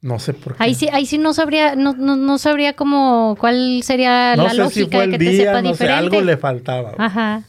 [0.01, 0.63] No sé por qué.
[0.63, 4.51] Ahí sí, ahí sí no sabría, no, no, no sabría cómo, cuál sería no la
[4.51, 5.99] sé lógica si fue de que el te día, sepa no sé, diferente.
[5.99, 6.93] algo le faltaba.
[6.93, 7.07] güey.
[7.07, 7.43] Ajá.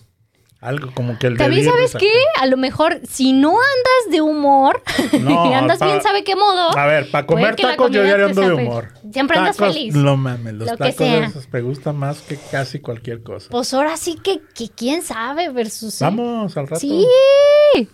[0.62, 4.84] Algo como que el También sabes qué, a lo mejor si no andas de humor,
[5.22, 6.78] No, andas bien sabe qué modo.
[6.78, 8.90] A ver, para comer tacos yo diario ando de humor.
[9.12, 9.96] Siempre andas Tacos, feliz.
[9.96, 13.48] No mames, los Lo tacos esos me gustan más que casi cualquier cosa.
[13.50, 16.02] Pues ahora sí que, que quién sabe versus.
[16.02, 16.06] ¿eh?
[16.06, 16.82] Vamos al rato.
[16.82, 17.08] Sí,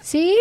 [0.02, 0.36] sí.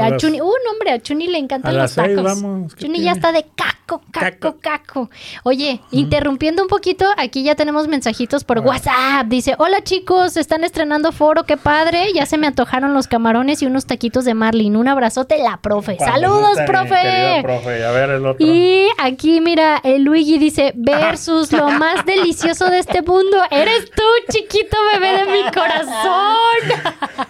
[0.00, 2.24] A Chuni, uh, no, hombre, a Chuni le encantan a los seis tacos.
[2.24, 3.06] vamos, ¿qué Chuni tiene?
[3.06, 5.10] ya está de caco, caco, caco.
[5.44, 9.26] Oye, interrumpiendo un poquito, aquí ya tenemos mensajitos por WhatsApp.
[9.26, 12.12] Dice, hola chicos, están estrenando foro, qué padre.
[12.14, 14.76] Ya se me antojaron los camarones y unos taquitos de Marlin.
[14.76, 15.96] Un abrazote, la profe.
[15.96, 17.40] Cuando Saludos, profe.
[17.42, 17.84] profe.
[17.84, 18.44] A ver el otro.
[18.46, 24.02] Y aquí, mira, el Luigi dice, versus lo más delicioso de este mundo, eres tú,
[24.30, 25.86] chiquito bebé de mi corazón.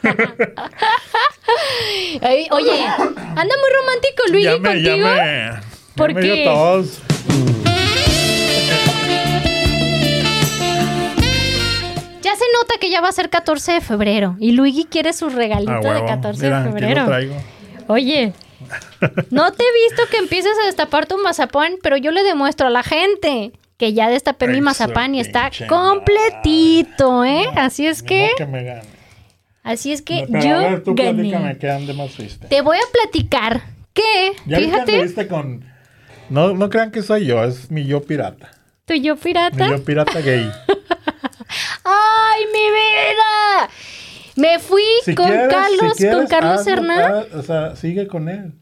[2.22, 5.08] Ay, oye, anda muy romántico Luigi ya me, ya contigo.
[5.96, 6.44] ¿Por ya me dio qué?
[6.44, 7.02] tos.
[12.22, 15.28] Ya se nota que ya va a ser 14 de febrero y Luigi quiere su
[15.28, 16.06] regalito Ah, de huevo.
[16.06, 17.04] 14 Mira, de febrero.
[17.06, 17.34] traigo.
[17.88, 18.32] Oye,
[19.30, 22.70] no te he visto que empieces a destapar tu mazapán, pero yo le demuestro a
[22.70, 27.46] la gente que ya destapé mi mazapán y está completito, ¿eh?
[27.54, 28.82] Así es que, que me gane.
[29.66, 31.58] Así es que Pero yo a ver, tú gané.
[31.58, 32.46] qué ande más fuiste.
[32.48, 35.64] Te voy a platicar que, Ya fíjate, con...
[36.30, 38.50] No, no crean que soy yo, es mi yo pirata.
[38.88, 39.68] y yo Mi pirata.
[39.68, 40.50] yo pirata gay.
[41.84, 43.70] ¡Ay, mi vida!
[44.36, 47.12] Me fui Si con quieres, Carlos, si quieres, con Carlos Hernán.
[47.14, 48.52] haz- o sea, sigue con él.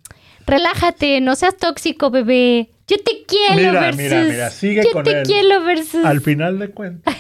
[0.47, 2.71] Relájate, no seas tóxico, bebé.
[2.87, 3.97] Yo te quiero, Mira, versus.
[4.03, 5.27] mira, mira, sigue Yo con te él.
[5.27, 6.05] quiero, versus.
[6.05, 7.15] Al final de cuentas.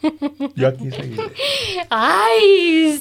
[0.56, 1.22] Yo aquí seguiré.
[1.88, 3.00] Ay,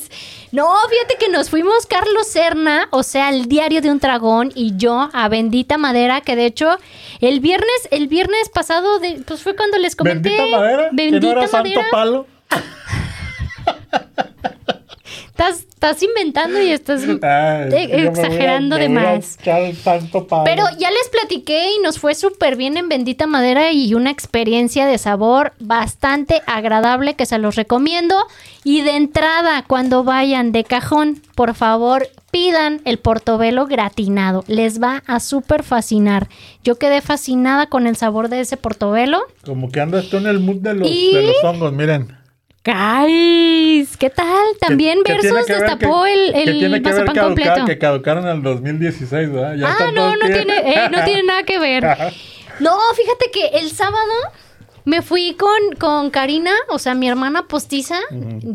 [0.51, 4.73] no, fíjate que nos fuimos Carlos Serna, o sea, el diario de un dragón y
[4.77, 6.77] yo a Bendita Madera, que de hecho
[7.19, 10.29] el viernes, el viernes pasado, de- pues fue cuando les comenté.
[10.29, 10.89] Bendita madera.
[10.91, 11.81] que Bendita no era Madera.
[11.81, 12.27] santo palo.
[15.27, 17.01] Estás, estás inventando y estás.
[17.03, 17.09] Ay,
[17.73, 19.37] Eh, a- exagerando de más.
[20.45, 24.85] Pero ya les platiqué y nos fue súper bien en Bendita Madera y una experiencia
[24.85, 28.15] de sabor bastante agradable que se los recomiendo.
[28.63, 34.43] Y de entrada, cuando vayan de cajón, por favor, pidan el portobelo gratinado.
[34.47, 36.29] Les va a súper fascinar.
[36.63, 39.21] Yo quedé fascinada con el sabor de ese portobelo.
[39.45, 42.15] Como que andas tú en el mood de los, Y- de los hongos, miren.
[42.65, 43.97] ¡Guys!
[43.97, 44.43] ¿Qué tal?
[44.59, 47.65] También tiene Versus que destapó que- el, el tiene que ver caduca- completo.
[47.65, 49.55] Que caducaron 2016, ¿verdad?
[49.55, 51.83] Ya Ah, no, no tiene, eh, no tiene nada que ver.
[52.59, 53.97] No, fíjate que el sábado
[54.85, 57.97] me fui con, con Karina, o sea, mi hermana postiza,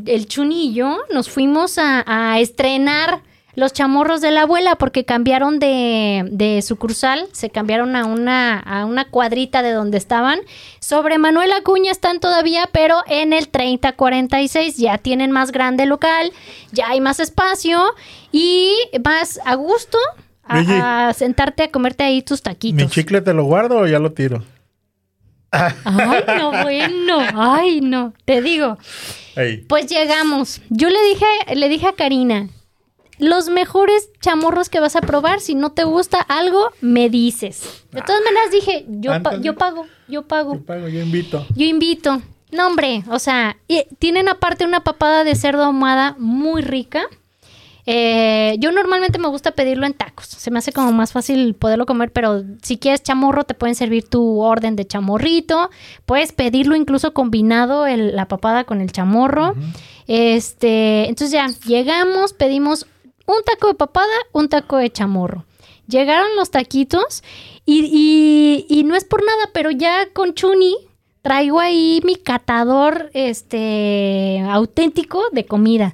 [0.07, 3.23] el Chuni y yo, nos fuimos a, a estrenar
[3.59, 8.85] los chamorros de la abuela porque cambiaron de, de sucursal, se cambiaron a una, a
[8.85, 10.39] una cuadrita de donde estaban.
[10.79, 16.33] Sobre Manuel Acuña están todavía, pero en el 3046 ya tienen más grande local,
[16.71, 17.83] ya hay más espacio
[18.31, 18.71] y
[19.05, 19.99] más a gusto
[20.45, 22.81] a, a sentarte a comerte ahí tus taquitos.
[22.81, 24.45] ¿Mi chicle te lo guardo o ya lo tiro?
[25.51, 27.19] Ay, no, bueno.
[27.35, 28.13] Ay, no.
[28.25, 28.79] Te digo.
[29.69, 30.61] Pues llegamos.
[30.69, 32.49] Yo le dije, le dije a Karina,
[33.19, 37.85] los mejores chamorros que vas a probar, si no te gusta algo, me dices.
[37.93, 39.43] De todas maneras dije, yo, pa- Ándale.
[39.43, 41.47] yo pago, yo pago, Yo pago, yo invito.
[41.55, 42.23] yo invito.
[42.51, 47.03] No, hombre, o sea, y tienen aparte una papada de cerdo ahumada muy rica.
[47.91, 50.27] Eh, yo normalmente me gusta pedirlo en tacos.
[50.27, 54.07] Se me hace como más fácil poderlo comer, pero si quieres chamorro, te pueden servir
[54.07, 55.71] tu orden de chamorrito.
[56.05, 59.55] Puedes pedirlo incluso combinado el- la papada con el chamorro.
[60.07, 62.87] Este, entonces ya llegamos, pedimos
[63.37, 65.45] un taco de papada, un taco de chamorro.
[65.87, 67.23] Llegaron los taquitos
[67.65, 70.77] y, y- y no es por nada, pero ya con Chuni
[71.23, 75.93] traigo ahí mi catador este auténtico de comida.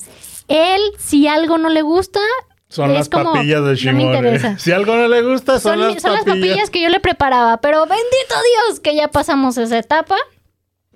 [0.49, 2.21] Él, si algo no le gusta,
[2.69, 4.01] Son es las como, papillas de Shimon.
[4.01, 4.59] interesa.
[4.59, 6.49] Si algo no le gusta, son, Son, las, son las papillas.
[6.49, 8.35] papillas que yo le preparaba, pero bendito
[8.69, 10.17] Dios que ya pasamos esa etapa.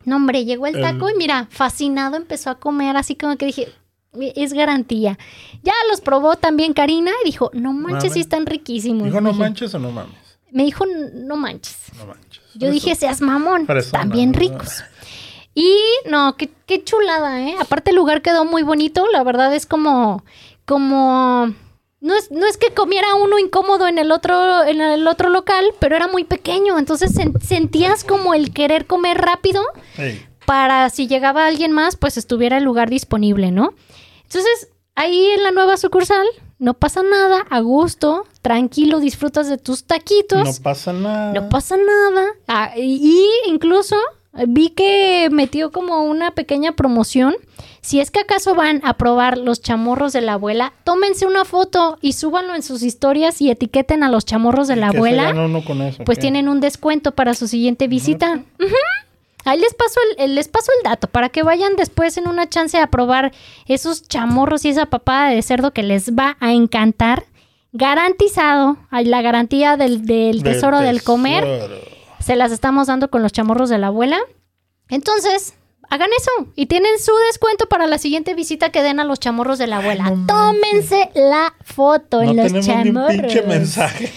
[0.05, 3.47] No, hombre, llegó el taco El- y mira, fascinado empezó a comer, así como que
[3.47, 3.69] dije,
[4.13, 5.19] es garantía.
[5.63, 9.05] Ya los probó también Karina y dijo, no manches, sí están riquísimos.
[9.05, 10.15] Dijo, no Dije- manches o no mames.
[10.51, 11.77] Me dijo, no manches.
[11.99, 12.43] No manches.
[12.55, 14.39] Yo dije, seas mamón, Fresona, están bien ¿no?
[14.39, 14.83] ricos.
[15.55, 15.75] Y
[16.09, 17.55] no, qué, qué chulada, ¿eh?
[17.61, 20.25] Aparte el lugar quedó muy bonito, la verdad es como,
[20.65, 21.53] como,
[22.01, 25.65] no es, no es que comiera uno incómodo en el otro, en el otro local,
[25.81, 29.63] pero era muy pequeño, entonces sen- sentías como el querer comer rápido
[30.47, 33.75] para si llegaba alguien más, pues estuviera el lugar disponible, ¿no?
[34.29, 36.27] Entonces, ahí en la nueva sucursal,
[36.59, 40.45] no pasa nada, a gusto, tranquilo, disfrutas de tus taquitos.
[40.45, 41.33] no pasa nada.
[41.33, 42.27] No pasa nada.
[42.47, 43.97] Ah, y incluso
[44.37, 47.35] eh, vi que metió como una pequeña promoción.
[47.81, 51.97] Si es que acaso van a probar los chamorros de la abuela, tómense una foto
[52.03, 55.33] y súbanlo en sus historias y etiqueten a los chamorros de la ¿Qué se abuela.
[55.65, 56.05] con eso?
[56.05, 56.23] Pues ¿Qué?
[56.23, 58.43] tienen un descuento para su siguiente visita.
[59.49, 62.79] Ahí les paso el, les paso el dato para que vayan después en una chance
[62.79, 63.33] a probar
[63.67, 67.25] esos chamorros y esa papada de cerdo que les va a encantar.
[67.73, 68.77] Garantizado.
[68.91, 71.45] Hay la garantía del, del Del tesoro del comer.
[72.19, 74.19] Se las estamos dando con los chamorros de la abuela.
[74.89, 75.55] Entonces,
[75.91, 79.59] hagan eso y tienen su descuento para la siguiente visita que den a los chamorros
[79.59, 80.11] de la abuela.
[80.11, 80.27] no manches.
[80.27, 83.11] Tómense la foto No en los tenemos ni un chamorros.
[83.21, 84.13] pinche mensaje.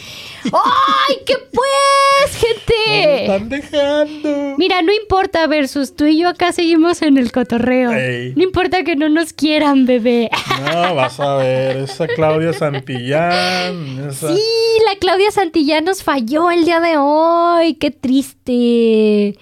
[0.46, 3.22] ¡Ay, qué pues, Nos gente!
[3.22, 4.56] están dejando.
[4.58, 7.92] Mira, no importa, Versus, tú y yo acá seguimos en el cotorreo.
[7.92, 8.34] Ey.
[8.36, 10.30] No importa que no nos quieran, bebé.
[10.66, 14.10] No, vas a ver, esa Claudia Santillán.
[14.10, 14.34] Esa...
[14.34, 14.42] Sí,
[14.86, 17.76] la Claudia Santillán nos falló el día de hoy.
[17.76, 19.38] Qué triste.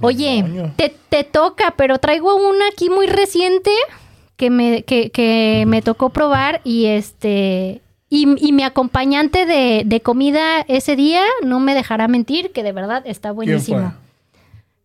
[0.00, 0.44] Oye,
[0.76, 3.70] te, te toca, pero traigo una aquí muy reciente
[4.36, 7.80] que me, que, que me tocó probar y este...
[8.08, 12.72] Y, y mi acompañante de, de comida ese día no me dejará mentir, que de
[12.72, 13.78] verdad está ¿Quién buenísimo.
[13.80, 13.90] fue?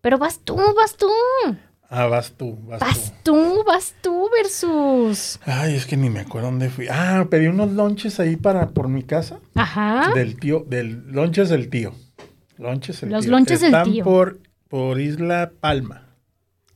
[0.02, 1.08] Pero vas tú, vas tú.
[1.94, 3.34] Ah, vas tú, vas, Vas tú.
[3.34, 5.40] tú, vas tú versus.
[5.46, 6.88] Ay, es que ni me acuerdo dónde fui.
[6.90, 9.40] Ah, pedí unos lonches ahí para por mi casa.
[9.56, 10.12] Ajá.
[10.16, 11.94] Del tío, del lonches del tío.
[12.58, 13.32] Lonches del Los tío.
[13.32, 14.04] lonches del tío.
[14.06, 16.08] por por Isla Palma.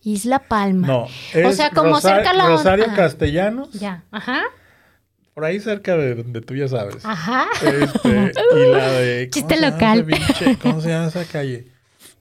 [0.02, 0.86] Isla Palma.
[0.86, 2.94] No, O es sea, como Rosa- cerca la- Rosario ah.
[2.96, 3.72] Castellanos.
[3.74, 4.42] Ya, ajá.
[5.36, 7.06] Por ahí cerca de donde tú ya sabes.
[7.06, 7.46] Ajá.
[7.62, 9.30] Este, y la de.
[9.34, 10.08] ¿cómo Chiste local.
[10.62, 11.68] ¿Cómo se llama esa calle?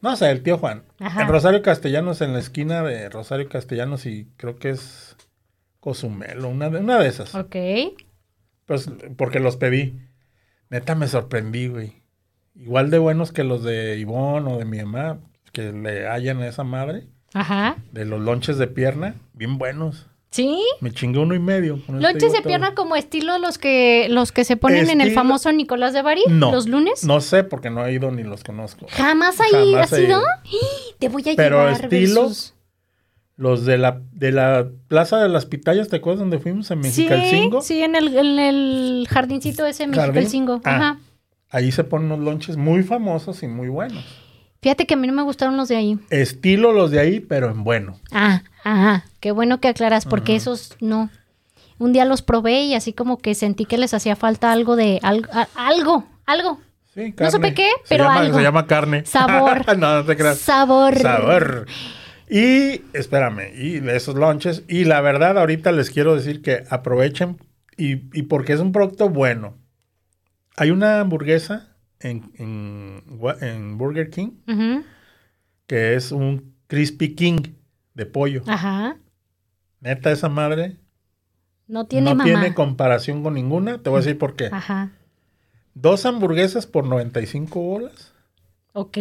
[0.03, 0.83] No sé, el tío Juan.
[0.99, 1.23] Ajá.
[1.23, 5.17] En Rosario Castellanos, en la esquina de Rosario Castellanos y creo que es
[5.79, 7.37] Cozumel, una de, una de esas.
[7.37, 7.55] Ok.
[8.67, 9.97] Pues porque los pedí.
[10.69, 12.03] Neta me sorprendí, güey.
[12.57, 15.21] Igual de buenos que los de Ivonne o de mi mamá,
[15.53, 17.77] que le hallan a esa madre, Ajá.
[17.93, 20.09] de los lonches de pierna, bien buenos.
[20.35, 20.61] ¿Sí?
[20.81, 21.79] Me chingué uno y medio.
[21.87, 22.49] Lonches de todo.
[22.49, 26.23] pierna como estilo los que los que se ponen en el famoso Nicolás de Bari
[26.29, 26.51] No.
[26.51, 27.05] los lunes.
[27.05, 28.87] No sé porque no he ido ni los conozco.
[28.91, 30.19] Jamás ahí Jamás ha he sido.
[30.19, 30.23] ido.
[30.99, 32.55] Te voy a Pero llevar estilo, versus.
[33.37, 37.03] Los de la, de la Plaza de las Pitayas, ¿te acuerdas donde fuimos en Sí,
[37.03, 37.63] Mexicalcingo?
[37.63, 40.01] sí, en el, en el jardincito ese Jardín.
[40.01, 40.61] Mexicalcingo.
[40.65, 40.75] Ah.
[40.77, 40.99] Ajá.
[41.51, 44.05] Ahí se ponen unos lonches muy famosos y muy buenos.
[44.63, 45.99] Fíjate que a mí no me gustaron los de ahí.
[46.11, 48.01] Estilo los de ahí, pero en bueno.
[48.11, 51.11] Ah, Ajá, qué bueno que aclaras, porque esos no.
[51.79, 55.01] Un día los probé y así como que sentí que les hacía falta algo de
[55.03, 56.61] algo, algo, algo.
[56.95, 58.37] Sí, No supe qué, Se pero llama- algo.
[58.39, 59.05] Se llama carne.
[59.05, 59.67] Sabor.
[59.79, 60.39] no, no te creas.
[60.39, 60.97] Sabor.
[60.99, 61.67] Sabor.
[62.31, 64.63] Y, espérame, y de esos lunches.
[64.69, 67.37] Y la verdad, ahorita les quiero decir que aprovechen
[67.77, 69.59] y, y porque es un producto bueno.
[70.57, 74.31] Hay una hamburguesa en, en, Burger King
[75.67, 77.41] que es un Crispy King
[77.95, 78.43] de pollo.
[78.47, 78.97] Ajá.
[79.81, 80.77] Neta, esa madre
[81.67, 82.25] No tiene no mamá.
[82.25, 83.83] tiene comparación con ninguna.
[83.83, 84.49] Te voy a decir por qué.
[84.53, 84.93] Ajá.
[85.75, 88.13] Dos hamburguesas por 95 bolas.
[88.73, 88.99] Ok.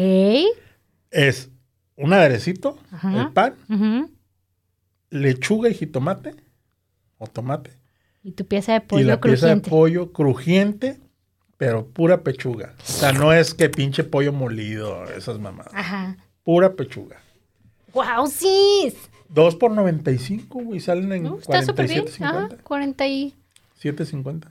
[1.12, 1.49] Es
[1.95, 3.21] un aderecito, Ajá.
[3.21, 4.10] el pan, Ujú.
[5.10, 6.36] lechuga y jitomate
[7.17, 7.71] o tomate.
[8.23, 9.65] Y tu pieza de y pollo la pieza crujiente.
[9.65, 10.99] de pollo crujiente,
[11.58, 12.73] pero pura pechuga.
[12.79, 15.73] O sea, no es que pinche pollo molido, esas mamadas.
[15.75, 16.17] Ajá.
[16.43, 17.17] Pura pechuga.
[17.93, 18.93] ¡Wow, sí!
[19.29, 21.39] Dos por 95, güey, salen en ¿No?
[21.39, 22.06] Está súper bien.
[22.06, 22.25] 47.50.
[22.25, 23.34] Ajá, 40 y...
[23.82, 24.47] 7.50.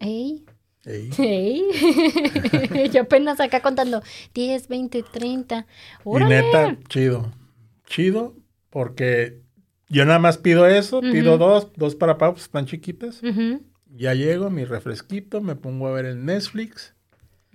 [0.00, 0.44] Ey.
[0.84, 1.10] Ey.
[1.18, 2.90] Ey.
[2.92, 4.02] Yo apenas acá contando
[4.34, 5.58] 10, 20, 30.
[5.58, 5.64] Y
[6.04, 6.42] ¡Órale!
[6.42, 7.32] neta, chido.
[7.86, 8.34] Chido,
[8.70, 9.46] porque
[9.88, 13.20] yo nada más pido eso, pido dos, dos para papas, están chiquitas.
[13.94, 16.95] Ya llego, mi refresquito, me pongo a ver el Netflix,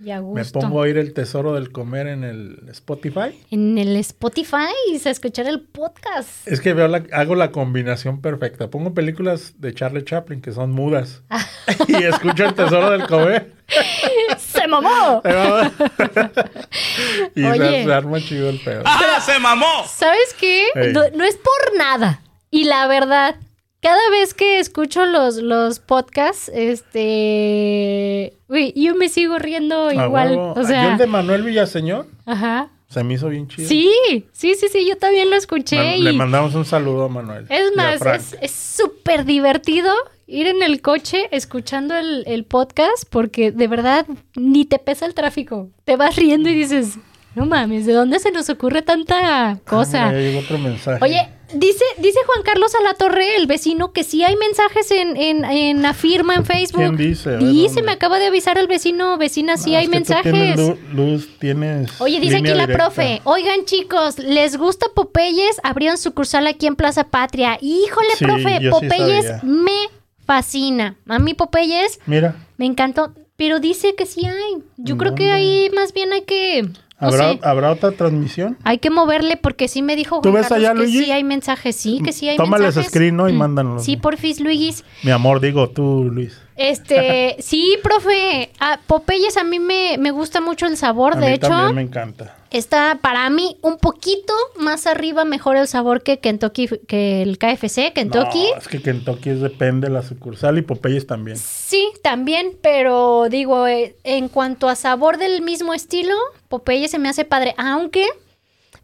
[0.04, 3.38] Y a me pongo a oír el tesoro del comer en el Spotify.
[3.50, 4.72] En el Spotify
[5.06, 6.46] a escuchar el podcast.
[6.48, 8.68] Es que veo la- hago la combinación perfecta.
[8.68, 11.22] Pongo películas de Charlie Chaplin que son mudas
[11.88, 13.52] y escucho el tesoro del comer.
[14.38, 15.22] ¡Se mamó!
[17.34, 17.84] y se- Oye.
[17.84, 18.82] se arma chido el pedo.
[18.84, 19.84] ¡Ah, se mamó!
[19.88, 20.66] ¿Sabes qué?
[20.92, 22.22] No es por nada.
[22.50, 23.36] Y la verdad,
[23.82, 28.32] cada vez que escucho los, los podcasts, este...
[28.48, 30.36] Uy, yo me sigo riendo igual.
[30.38, 32.68] O el de Manuel Villaseñor ajá.
[32.86, 33.68] se me hizo bien chido.
[33.68, 33.90] Sí,
[34.32, 35.96] sí, sí, sí, yo también lo escuché.
[35.96, 37.46] Y Le mandamos un saludo a Manuel.
[37.48, 39.92] es más, es súper divertido
[40.28, 45.14] ir en el coche escuchando el, el podcast porque de verdad ni te pesa el
[45.14, 45.70] tráfico.
[45.84, 46.98] Te vas riendo y dices,
[47.34, 50.08] no mames, ¿de dónde se nos ocurre tanta cosa?
[50.08, 51.02] Ah, mira, otro mensaje.
[51.02, 55.82] Oye, dice, dice Juan Carlos Alatorre, el vecino, que sí hay mensajes en, en, en
[55.82, 56.80] la firma en Facebook.
[56.80, 57.30] ¿Quién dice?
[57.30, 57.82] Ver, Dice, ¿dónde?
[57.82, 60.56] me acaba de avisar el vecino, vecina, sí Ah, hay Tienes mensajes.
[60.56, 62.00] lu- luz, tienes.
[62.00, 62.72] Oye, dice aquí la directa.
[62.84, 65.60] profe, oigan chicos, ¿les gusta Popeyes?
[65.62, 67.58] Abrieron sucursal aquí en Plaza Patria.
[67.60, 69.88] Híjole, Sí, profe, sí Popeyes me
[70.26, 70.96] fascina.
[71.08, 74.62] A mí Popeyes Mira, me encantó, pero dice que sí hay.
[74.76, 76.68] Yo creo que ahí más bien hay que...
[77.06, 77.40] ¿habrá, sé.
[77.42, 78.56] ¿habrá otra transmisión?
[78.64, 81.04] Hay que moverle porque sí me dijo ¿Tú Juan ves Carlos allá, que Luigi?
[81.04, 82.90] sí hay mensajes, sí, que sí hay Tómales mensajes.
[82.90, 83.28] screen, ¿no?
[83.28, 83.36] Y Mm.
[83.38, 83.84] mándanos.
[83.84, 84.84] Sí, porfis, Luigis.
[85.02, 86.38] Mi amor, digo tú, Luis.
[86.56, 91.26] Este, sí, profe, a Popeyes a mí me, me gusta mucho el sabor, A de
[91.26, 92.36] mí hecho, también me encanta.
[92.50, 97.92] está para mí un poquito más arriba mejor el sabor que Kentucky, que el KFC,
[97.94, 98.48] Kentucky.
[98.52, 101.36] No, es que Kentucky es- depende de la sucursal y Popeyes también.
[101.38, 106.14] Sí, también, pero digo, eh, en cuanto a sabor del mismo estilo,
[106.48, 108.06] Popeye se me hace padre, aunque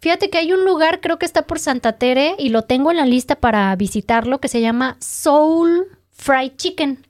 [0.00, 2.96] fíjate que hay un lugar, creo que está por Santa Tere, y lo tengo en
[2.96, 7.04] la lista para visitarlo, que se llama Soul Fried Chicken.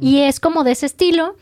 [0.00, 1.36] Y es como de ese estilo,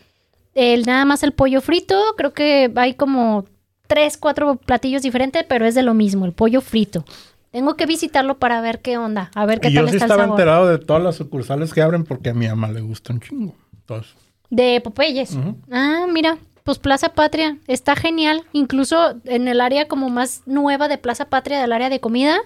[0.54, 3.44] el, nada más el pollo frito, creo que hay como
[3.86, 7.04] tres, cuatro platillos diferentes, pero es de lo mismo, el pollo frito.
[7.50, 10.04] Tengo que visitarlo para ver qué onda, a ver qué Y tal yo sí está
[10.06, 10.38] el estaba sabor.
[10.40, 13.54] enterado de todas las sucursales que abren porque a mi mamá le gusta un chingo.
[13.72, 14.14] Entonces,
[14.50, 15.36] De Popeyes.
[15.70, 18.44] Ah, mira, pues Plaza Patria está genial.
[18.52, 22.38] Incluso en el área como más nueva de Plaza Patria, del área de comida,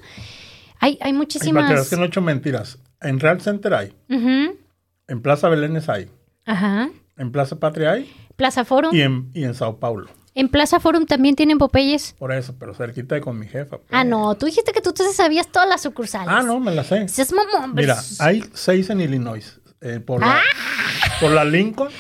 [0.81, 1.69] hay, hay ay, para que muchísimas.
[1.71, 2.79] veas que no he hecho mentiras.
[3.03, 4.57] En Real Center hay, Ujú,
[5.09, 6.11] en Plaza Belénes hay,
[6.47, 6.89] Ajá.
[7.17, 8.95] en Plaza Patria hay Plaza Forum.
[8.95, 10.09] y en, y en Sao Paulo.
[10.37, 12.15] En Plaza Forum también tienen Popeyes.
[12.19, 13.77] Por eso, pero cerquita de con mi jefa.
[13.79, 13.89] pues.
[13.93, 16.29] Ah, no, tú dijiste que tú te sabías todas las sucursales.
[16.29, 17.07] Ah, no, me la sé.
[17.09, 17.85] Seas mamón, hombre.
[17.85, 19.61] Mira, hay seis en Illinois.
[19.81, 20.43] eh, por, la, ¡Ah!
[21.21, 21.93] por la Lincoln.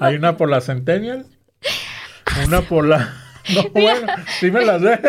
[0.00, 1.26] Hay una por la Centennial.
[2.46, 3.14] Una por la.
[3.54, 5.00] No, bueno, sí me la sé.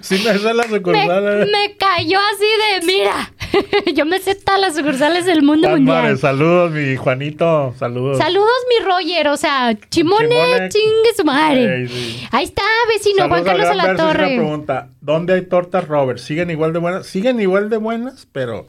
[0.00, 1.46] Sí me sé las me, sucursales.
[1.52, 2.46] me cayó así
[2.80, 3.33] de, mira,
[3.94, 6.18] yo me sé todas las sucursales del mundo Juan mundial.
[6.18, 7.74] Saludos, mi Juanito.
[7.78, 8.18] Saludos.
[8.18, 9.28] Saludos, mi Roger.
[9.28, 10.68] O sea, Chimone, Chimone.
[10.68, 11.88] chingue su madre.
[11.88, 12.26] Sí.
[12.30, 14.04] Ahí está, vecino Juan Saludos al Carlos a la Versus.
[14.04, 14.36] Una Torre.
[14.36, 16.18] pregunta: ¿Dónde hay tortas Robert?
[16.18, 17.06] ¿Siguen igual de buenas?
[17.06, 18.66] Siguen igual de buenas, pero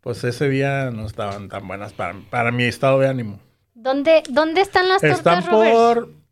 [0.00, 3.40] pues ese día no estaban tan buenas para, para mi estado de ánimo.
[3.74, 5.72] ¿Dónde, ¿Dónde están las Están tortas, Robert?
[5.74, 6.23] por.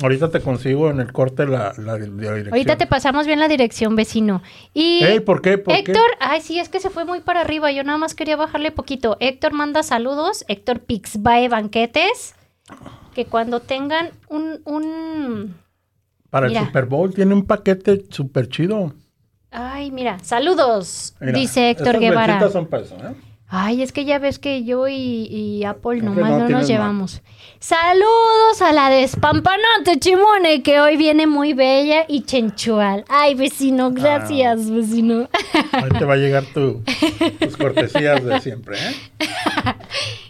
[0.00, 2.48] Ahorita te consigo en el corte la, la, la dirección.
[2.52, 4.42] Ahorita te pasamos bien la dirección, vecino.
[4.74, 5.58] Y Ey, ¿por qué?
[5.58, 5.80] ¿Por qué?
[5.80, 7.70] Héctor, ay, sí, es que se fue muy para arriba.
[7.72, 9.16] Yo nada más quería bajarle poquito.
[9.20, 10.44] Héctor manda saludos.
[10.48, 12.34] Héctor Pixbae Banquetes.
[13.14, 15.56] Que cuando tengan un, un...
[16.30, 16.60] Para Mira.
[16.60, 18.92] el Super Bowl tiene un paquete súper chido.
[19.50, 22.50] Ay, mira, saludos, Mira, dice Héctor Guevara.
[22.50, 23.14] son para eso, ¿eh?
[23.50, 27.22] Ay, es que ya ves que yo y, y Apple nomás no no, nos llevamos.
[27.60, 33.04] Saludos a la despampanante Chimone, que hoy viene muy bella y chenchual.
[33.08, 34.70] Ay, vecino, gracias, Ah.
[34.74, 35.28] vecino.
[35.72, 36.82] Ahí te va a llegar tu,
[37.40, 38.94] tus cortesías de siempre, ¿eh?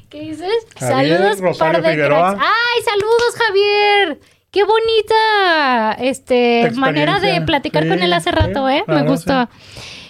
[0.08, 0.66] ¿Qué dices?
[0.78, 2.30] Javier saludos, Rosario par de Figueroa.
[2.38, 4.20] Ay, saludos, Javier.
[4.50, 8.84] Qué bonita este manera de platicar Sí, con él hace sí, rato, ¿eh?
[8.86, 9.48] Me gustó.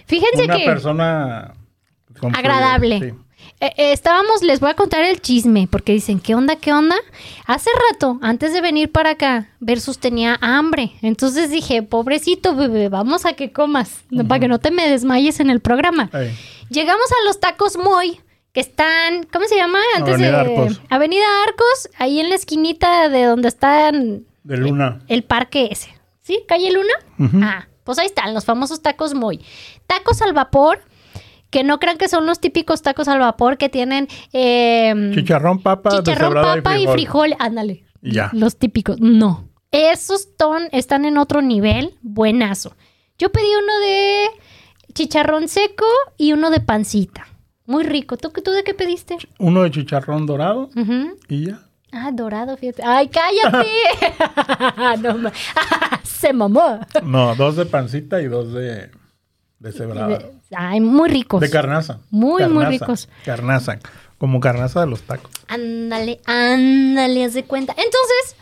[0.07, 1.55] Fíjense Una que persona
[2.35, 3.01] agradable.
[3.01, 3.29] sí.
[3.61, 6.95] Eh, eh, estábamos, les voy a contar el chisme, porque dicen, ¿qué onda, qué onda?
[7.45, 10.93] Hace rato, antes de venir para acá, Versus tenía hambre.
[11.03, 15.51] Entonces dije, pobrecito bebé, vamos a que comas, para que no te me desmayes en
[15.51, 16.09] el programa.
[16.71, 18.21] Llegamos a los tacos Moy,
[18.53, 19.81] que están, ¿cómo se llama?
[19.97, 20.81] Antes Avenida de Arcos.
[20.89, 25.01] Avenida Arcos, ahí en la esquinita de donde están de Luna.
[25.09, 25.93] el parque ese.
[26.23, 26.45] ¿Sí?
[26.47, 27.45] ¿Calle Luna?
[27.45, 29.41] Ah, pues ahí están los famosos tacos Moy.
[29.87, 30.81] Tacos al vapor,
[31.51, 36.03] que no crean que son los típicos tacos al vapor que tienen eh, Chicharrón, papa,
[36.03, 37.35] chicharrón, papa y frijol.
[37.39, 37.85] Ándale.
[38.03, 38.31] Ya.
[38.33, 39.01] Los típicos.
[39.01, 39.49] No.
[39.71, 41.95] Esos ton están en otro nivel.
[42.03, 42.77] Buenazo.
[43.19, 44.27] Yo pedí uno de
[44.95, 45.87] chicharrón seco
[46.17, 47.27] y uno de pancita.
[47.67, 48.17] Muy rico.
[48.17, 49.17] ¿Tú, tú de qué pediste?
[49.39, 51.17] Uno de chicharrón dorado Ujú.
[51.29, 51.63] y ya.
[51.93, 52.83] Ah, dorado, fíjate.
[52.85, 53.69] ¡Ay, cállate!
[55.19, 55.31] no,
[56.03, 56.81] Se mamó.
[57.03, 58.91] No, dos de pancita y dos de
[59.59, 60.19] deshebrada.
[60.55, 61.41] Ay, muy ricos.
[61.41, 61.99] De carnaza.
[62.11, 63.09] Muy, muy ricos.
[63.25, 63.79] Carnaza.
[64.19, 65.31] Como carnaza de los tacos.
[65.47, 67.73] Ándale, ándale, haz de cuenta.
[67.73, 68.37] Entonces,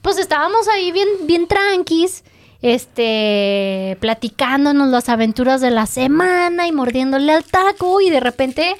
[0.00, 2.24] pues estábamos ahí bien, bien tranquis,
[2.62, 8.74] este, platicándonos las aventuras de la semana y mordiéndole al taco y de repente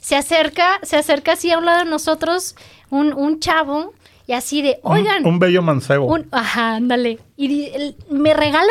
[0.00, 2.54] se acerca, se acerca así a un lado de nosotros
[2.90, 3.92] un, un chavo
[4.26, 6.06] y así de, oigan, Un, bello mancebo.
[6.06, 7.18] un- ajá, ándale.
[7.36, 8.68] Y el- me regalan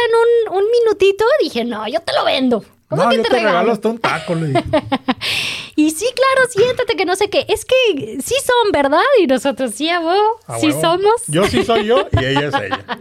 [0.49, 1.25] un, un minutito.
[1.41, 2.63] Dije, no, yo te lo vendo.
[2.89, 3.51] ¿Cómo no, que yo te, te regalo?
[3.51, 4.63] regalo hasta un taco, le dije.
[5.79, 7.45] Y sí, claro, siéntate que no sé qué.
[7.49, 9.03] Es que sí son, ¿verdad?
[9.19, 10.05] Y nosotros sí, a sí
[10.69, 10.81] huevo.
[10.81, 11.21] somos.
[11.27, 12.79] Yo sí soy yo y ella es ella.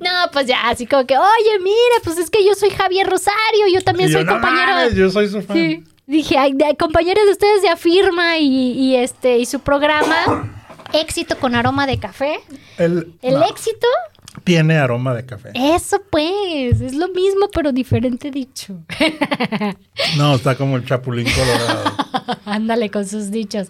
[0.00, 3.66] No, pues ya, así como que, oye, mira, pues es que yo soy Javier Rosario,
[3.72, 4.72] yo también Y soy yo, no compañero.
[4.72, 5.56] mames, yo soy su fan.
[5.56, 5.84] Sí.
[6.06, 10.52] Dije, ay, de, compañero de ustedes de Afirma y, y este y su programa
[10.92, 12.40] Éxito con aroma de café.
[12.76, 13.86] El, El no, éxito,
[14.42, 15.50] tiene aroma de café.
[15.54, 18.78] eso pues, es lo mismo pero diferente dicho.
[20.16, 22.38] No, está como el chapulín colorado.
[22.44, 23.68] Ándale con sus dichos.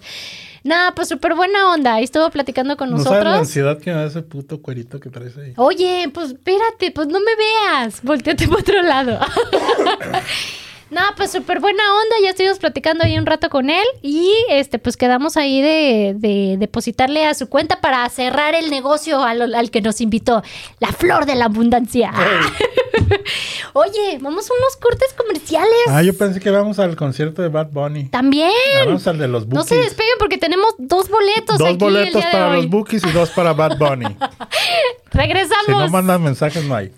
[0.63, 1.95] Nada, pues súper buena onda.
[1.95, 3.39] Ahí estuvo platicando con ¿No sabes la nosotros.
[3.41, 5.53] ansiedad que me da ese puto cuerito que traes ahí?
[5.57, 8.03] Oye, pues espérate, pues no me veas.
[8.03, 9.19] Volteate para otro lado.
[10.91, 12.17] no, pues súper buena onda.
[12.23, 13.85] Ya estuvimos platicando ahí un rato con él.
[14.03, 19.23] Y este, pues quedamos ahí de, de depositarle a su cuenta para cerrar el negocio
[19.23, 20.43] al, al que nos invitó.
[20.79, 22.13] La flor de la abundancia.
[23.73, 25.69] Oye, vamos a unos cortes comerciales.
[25.89, 28.05] Ah, yo pensé que vamos al concierto de Bad Bunny.
[28.09, 28.51] También.
[28.87, 29.69] Vamos al de los No Bookies.
[29.69, 32.57] se despeguen porque tenemos dos boletos Dos aquí el boletos día de para hoy.
[32.57, 34.17] los Bookies y dos para Bad Bunny.
[35.13, 35.65] Regresamos.
[35.67, 36.93] si no mandan mensajes, no hay.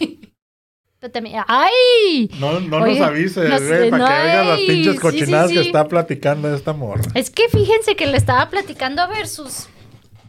[1.06, 2.28] Pero también- ¡Ay!
[2.40, 5.54] No, no Oye, nos avises, nos- güey, para que oigan las pinches sí, cochinadas sí,
[5.54, 7.04] que está platicando esta morra.
[7.14, 9.68] Es que fíjense que le estaba platicando a Versus.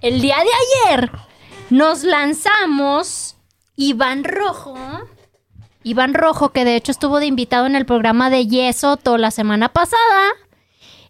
[0.01, 1.11] El día de ayer
[1.71, 3.37] nos lanzamos
[3.75, 4.77] Iván Rojo.
[5.81, 9.31] Iván Rojo, que de hecho estuvo de invitado en el programa de Yeso toda la
[9.31, 10.29] semana pasada.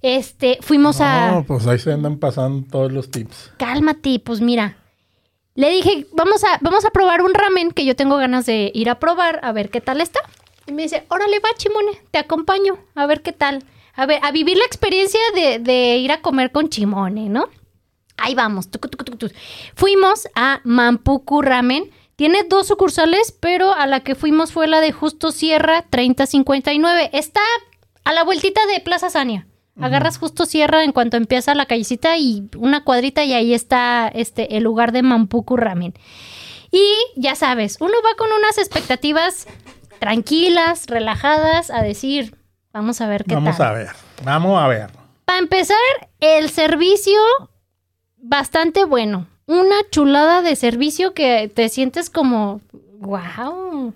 [0.01, 1.31] Este, fuimos a.
[1.31, 3.51] No, pues ahí se andan pasando todos los tips.
[3.57, 4.77] Cálmate, pues mira.
[5.57, 8.91] Le dije, vamos a, vamos a probar un ramen que yo tengo ganas de ir
[8.91, 10.19] a probar, a ver qué tal está.
[10.67, 13.63] Y me dice, órale, va, Chimone, te acompaño, a ver qué tal.
[13.95, 17.49] A ver, a vivir la experiencia de, de ir a comer con Chimone, ¿no?
[18.17, 18.69] Ahí vamos.
[18.69, 19.33] tucu, tucu, tucu.
[19.73, 21.89] Fuimos a Mampuku Ramen.
[22.15, 27.09] Tiene dos sucursales, pero a la que fuimos fue la de Justo Sierra 3059.
[27.13, 27.41] Está
[28.03, 29.46] a la vueltita de Plaza Sania.
[29.79, 34.57] Agarras Justo Sierra en cuanto empieza la callecita y una cuadrita y ahí está este
[34.57, 35.93] el lugar de Mampuku Ramen.
[36.71, 39.47] Y ya sabes, uno va con unas expectativas
[39.99, 42.35] tranquilas, relajadas, a decir,
[42.73, 43.67] vamos a ver qué Vamos tal.
[43.67, 43.89] a ver,
[44.23, 44.89] vamos a ver.
[45.25, 45.77] Para empezar,
[46.19, 47.19] el servicio
[48.17, 49.27] bastante bueno.
[49.45, 52.61] Una chulada de servicio que te sientes como,
[52.99, 53.93] wow.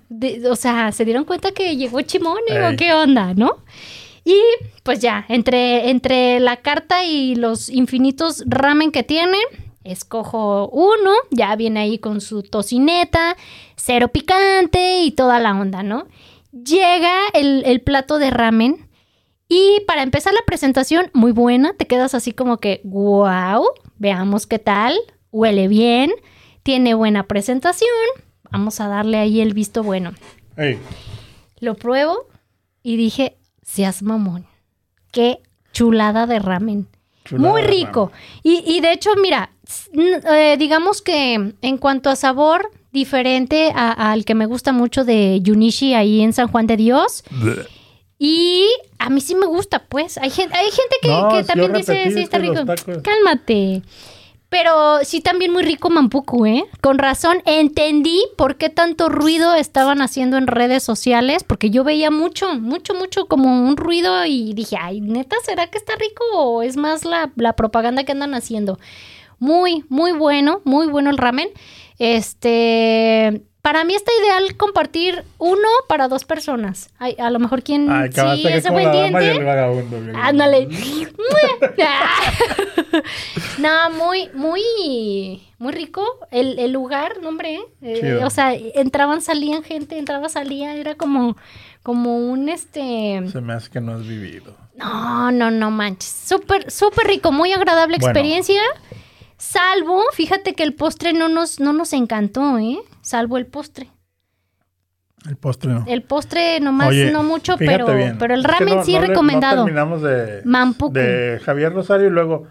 [0.49, 3.57] o sea, ¿se dieron cuenta que llegó Chimone o qué onda, no?
[4.23, 4.39] Y
[4.83, 9.37] pues ya, entre, entre la carta y los infinitos ramen que tiene,
[9.83, 13.35] escojo uno, ya viene ahí con su tocineta,
[13.75, 16.07] cero picante y toda la onda, ¿no?
[16.51, 18.89] Llega el, el plato de ramen
[19.47, 23.65] y para empezar la presentación, muy buena, te quedas así como que, wow,
[23.97, 24.97] veamos qué tal,
[25.31, 26.11] huele bien,
[26.63, 27.89] tiene buena presentación,
[28.49, 30.13] vamos a darle ahí el visto bueno.
[31.59, 32.27] Lo pruebo
[32.81, 33.37] y dije,
[33.71, 34.45] seas mamón.
[35.11, 35.39] Qué
[35.73, 36.87] chulada de ramen.
[37.23, 38.11] Chulada Muy rico.
[38.43, 39.51] Y, y de hecho, mira,
[39.93, 45.93] eh, digamos que en cuanto a sabor, diferente al que me gusta mucho de Yunishi
[45.93, 47.23] ahí en San Juan de Dios.
[48.19, 48.67] Y
[48.99, 50.17] a mí sí me gusta, pues.
[50.17, 52.61] Hay gente, hay gente que, No, que también dice, sí, es está rico.
[53.01, 53.81] Cálmate.
[54.51, 56.65] Pero sí también muy rico Mampuku, ¿eh?
[56.81, 62.11] Con razón, entendí por qué tanto ruido estaban haciendo en redes sociales, porque yo veía
[62.11, 66.63] mucho, mucho, mucho como un ruido y dije, ay, neta, ¿será que está rico o
[66.63, 68.77] es más la, la propaganda que andan haciendo?
[69.39, 71.47] Muy, muy bueno, muy bueno el ramen.
[71.97, 76.89] Este, para mí está ideal compartir uno para dos personas.
[76.97, 79.39] Ay, a lo mejor quien Ay, sí, que ese como buen la dama y diente.
[79.41, 80.01] el vagabundo.
[80.01, 80.15] bien.
[80.15, 80.67] Ándale.
[83.59, 87.59] no, muy, muy, muy rico el, el lugar, no, hombre.
[87.81, 91.37] eh, o sea, entraban, salían gente, entraba, salía, era como,
[91.83, 93.21] como un este.
[93.31, 94.55] Se me hace que no has vivido.
[94.75, 96.09] No, no, no manches.
[96.25, 98.11] Súper, súper rico, muy agradable Bueno.
[98.11, 98.61] experiencia.
[99.37, 102.79] Salvo, fíjate que el postre no nos, no nos encantó, ¿eh?
[103.01, 103.89] Salvo el postre.
[105.27, 105.83] El postre no.
[105.87, 108.17] El postre nomás Oye, no mucho, pero, bien.
[108.17, 109.55] pero el Es que ramen no- sí no recomendado.
[109.57, 112.47] No terminamos de, Javier Rosario y luego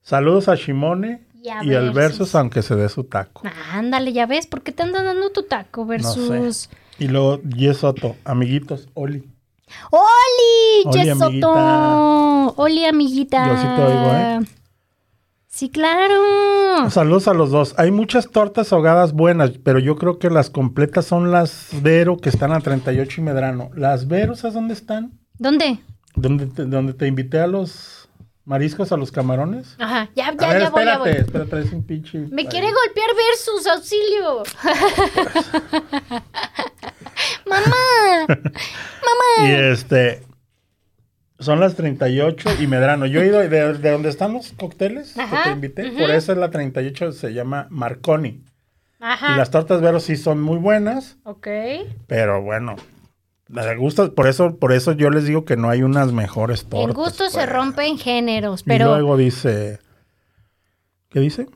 [0.00, 2.34] saludos a Shimone Y a y al Versus.
[2.34, 3.42] Aunque se dé su taco.
[3.72, 6.56] Ándale, ya ves, ¿por qué te andan dando tu taco versus...
[6.56, 6.76] sé.
[6.98, 9.28] Y luego Yesoto, amiguitos, Oli.
[9.90, 10.86] ¡Oli!
[10.86, 11.26] Oli, ¡Yesoto!
[11.26, 12.52] amiguita.
[12.56, 13.46] ¡Oli, amiguita!
[13.48, 14.40] Yo sí te oigo, ¿eh?
[15.50, 16.90] Sí, claro.
[16.90, 17.74] Saludos a los dos.
[17.78, 22.28] Hay muchas tortas ahogadas buenas, pero yo creo que las completas son las Vero que
[22.28, 23.70] están a 38 y Medrano.
[23.74, 25.18] ¿Las Vero, sabes dónde están?
[25.38, 25.78] ¿Dónde?
[26.14, 28.08] ¿Dónde te, donde te invité a los
[28.44, 29.74] mariscos, a los camarones?
[29.78, 31.08] Ajá, ya, a ya, ver, ya voy, ya voy.
[31.10, 32.18] espérate, espérate, es un pinche.
[32.30, 32.48] Me ahí.
[32.48, 34.42] quiere golpear versus, auxilio.
[37.46, 38.26] Mamá.
[39.38, 39.58] Y Mamá.
[39.70, 40.27] este.
[41.38, 43.06] Son las 38 y Medrano.
[43.06, 45.90] Yo he ido de, de donde están los cócteles Ajá, que te invité.
[45.92, 48.42] Por eso es la 38, se llama Marconi.
[49.00, 49.34] Ajá.
[49.34, 51.46] Y las tortas Vero sí son muy buenas, Ok.
[52.08, 52.74] pero bueno.
[53.48, 56.88] Me gusta, por eso, por eso yo les digo que no hay unas mejores tortas.
[56.88, 57.48] En gusto se pues.
[57.48, 59.78] rompen géneros, Y pero luego dice.
[61.08, 61.46] ¿Qué dice?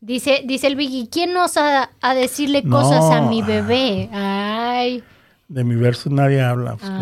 [0.00, 2.80] dice, dice el Biggie, ¿quién osa a decirle No.
[2.80, 4.08] cosas a mi bebé?
[4.12, 5.02] Ay.
[5.48, 6.76] De mi verso nadie habla.
[6.76, 6.98] pues, Ah,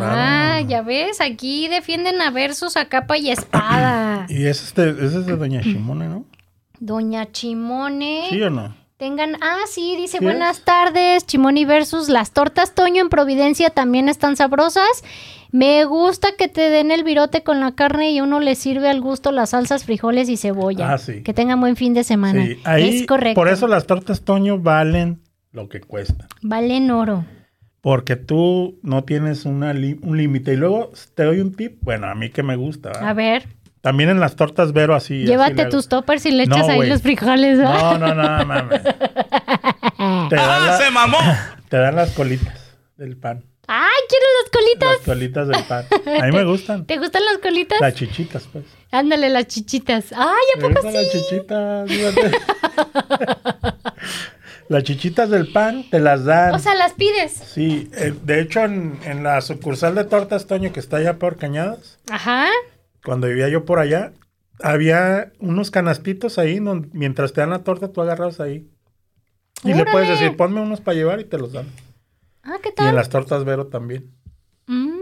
[0.59, 0.69] claro.
[0.69, 4.27] ya ves, aquí defienden a versus a capa y espada.
[4.31, 6.25] Y ese es de, ese es de Doña Shimone, ¿no?
[6.79, 8.27] Doña Chimone.
[8.31, 8.75] ¿Sí o no?
[8.97, 10.65] Tengan, ah, sí, dice ¿Sí buenas es?
[10.65, 14.87] tardes, Chimoni versus las tortas Toño en Providencia también están sabrosas.
[15.51, 19.01] Me gusta que te den el virote con la carne y uno le sirve al
[19.01, 20.93] gusto las salsas, frijoles y cebolla.
[20.93, 21.23] Ah, sí.
[21.23, 22.45] Que tengan buen fin de semana.
[22.45, 23.41] Sí, ahí, es correcto.
[23.41, 25.21] por eso las tortas Toño valen
[25.53, 26.29] lo que cuestan.
[26.43, 27.25] Valen oro.
[27.85, 30.55] Porque tú no tienes una li- un límite.
[30.55, 31.77] Y luego te doy un tip.
[31.83, 32.89] Bueno, a mí que me gusta.
[32.89, 33.09] ¿verdad?
[33.09, 33.47] A ver,
[33.83, 35.25] También en las tortas Vero así.
[35.27, 37.59] llévate tus toppers y le No, echas ahí los frijoles.
[37.63, 37.99] ¿ah?
[38.01, 38.83] No, no, no, mames.
[38.83, 41.19] te, dan ¡Ah, la- se mamó!
[41.69, 43.45] te dan las colitas del pan.
[43.67, 44.89] ¡Ay, quiero las colitas!
[44.99, 45.85] Las colitas del pan.
[46.23, 46.87] A mí me gustan.
[46.87, 47.79] ¿Te gustan las colitas?
[47.83, 48.65] Las chichitas, pues.
[48.91, 50.13] Ándale, las chichitas.
[50.13, 50.19] ¡Ay,
[50.55, 50.97] ¿a Me poco gustan sí?
[50.97, 51.91] las chichitas.
[54.69, 56.55] Las chichitas del pan te las dan.
[56.55, 57.33] O sea, las pides.
[57.33, 61.37] Sí, eh, de hecho en, en la sucursal de Tortas Toño que está allá por
[61.37, 62.47] Cañadas, Ajá.
[63.05, 64.13] cuando vivía yo por allá,
[64.63, 68.69] había unos canastitos ahí donde mientras te dan la torta tú agarras ahí.
[69.65, 71.67] Y le puedes decir, ponme unos para llevar y te los dan.
[72.43, 72.95] Ah, ¿qué Y en tal?
[72.97, 74.11] las tortas Vero también.
[74.67, 74.95] Mm,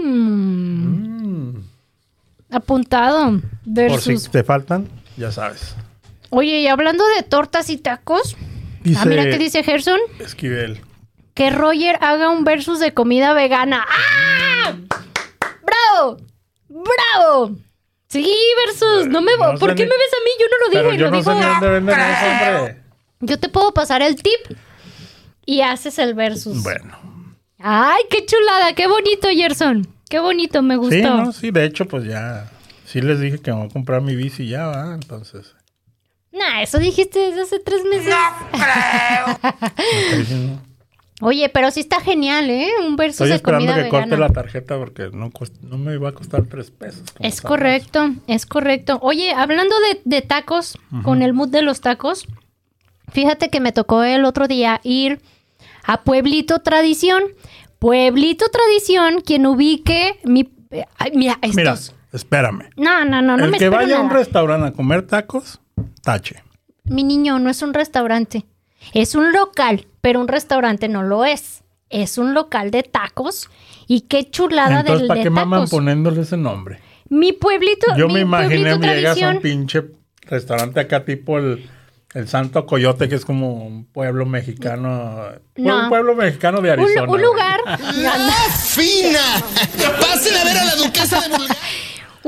[0.00, 1.54] Mm.
[2.50, 3.40] apuntado.
[3.88, 5.74] Por si te faltan, ya sabes.
[6.30, 8.36] Oye, y hablando de tortas y tacos.
[8.88, 9.98] Dice ah, mira qué dice Gerson.
[10.18, 10.80] Esquivel.
[11.34, 13.84] Que Roger haga un versus de comida vegana.
[13.88, 14.74] ¡Ah!
[15.62, 16.16] ¡Bravo!
[16.68, 17.56] ¡Bravo!
[18.08, 18.34] Sí,
[18.66, 19.06] versus.
[19.08, 20.30] No me No ¿Por qué ni- me ves a mí?
[20.40, 21.30] Yo no lo dije, Pero yo lo no dijo.
[21.32, 22.26] sé ni dónde venden eso,
[22.56, 22.82] hombre.
[23.20, 24.58] Yo te puedo pasar el tip
[25.44, 26.62] y haces el versus.
[26.62, 26.96] Bueno.
[27.58, 29.86] Ay, qué chulada, qué bonito, Gerson.
[30.08, 30.94] Qué bonito, me gustó.
[30.94, 32.50] Sí, no, sí, de hecho, pues ya.
[32.86, 34.94] Sí les dije que me voy a comprar mi bici ya, ¿va?
[34.94, 35.54] Entonces.
[36.38, 38.14] Nah, eso dijiste desde hace tres meses.
[38.52, 40.62] me está diciendo-
[41.20, 42.68] Oye, pero sí está genial, ¿eh?
[42.86, 44.04] Un versus Estoy de esperando comida que vegana.
[44.06, 45.32] corte la tarjeta porque no,
[45.62, 47.02] no me va a costar tres pesos.
[47.18, 49.00] Es correcto, es correcto.
[49.02, 52.28] Oye, hablando de, de tacos, con el mood de los tacos,
[53.12, 55.20] fíjate que me tocó el otro día ir
[55.84, 57.24] a Pueblito Tradición.
[57.80, 60.48] Pueblito Tradición, quien ubique mi...
[60.98, 61.56] ay, mira, estos...
[61.56, 61.74] Mira,
[62.12, 62.70] espérame.
[62.76, 65.60] No, no, no, no el me que vaya a un restaurante a comer tacos,
[66.12, 66.42] tache.
[66.84, 68.44] Mi niño, no es un restaurante.
[68.94, 71.62] Es un local, pero un restaurante no lo es.
[71.90, 73.48] es un local de tacos
[73.86, 75.70] y qué chulada Entonces, del ¿para de qué maman tacos.
[75.70, 76.80] poniéndole ese nombre?
[77.10, 79.36] Mi pueblito, Yo mi me imaginé, pueblito llegas a tradición.
[79.36, 79.82] un pinche
[80.22, 81.68] restaurante acá tipo el,
[82.14, 85.18] el Santo Coyote, que es como un pueblo mexicano.
[85.56, 85.82] No.
[85.84, 87.02] Un pueblo mexicano de un, Arizona.
[87.02, 87.22] un güey.
[87.22, 87.60] lugar,
[88.66, 89.20] ¡Fina!
[90.00, 91.57] Pasen a ver a la duquesa de Bulgaria.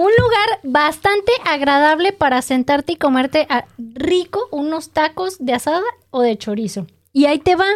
[0.00, 6.22] Un lugar bastante agradable para sentarte y comerte ah, rico unos tacos de asada o
[6.22, 6.86] de chorizo.
[7.12, 7.66] Y ahí te va.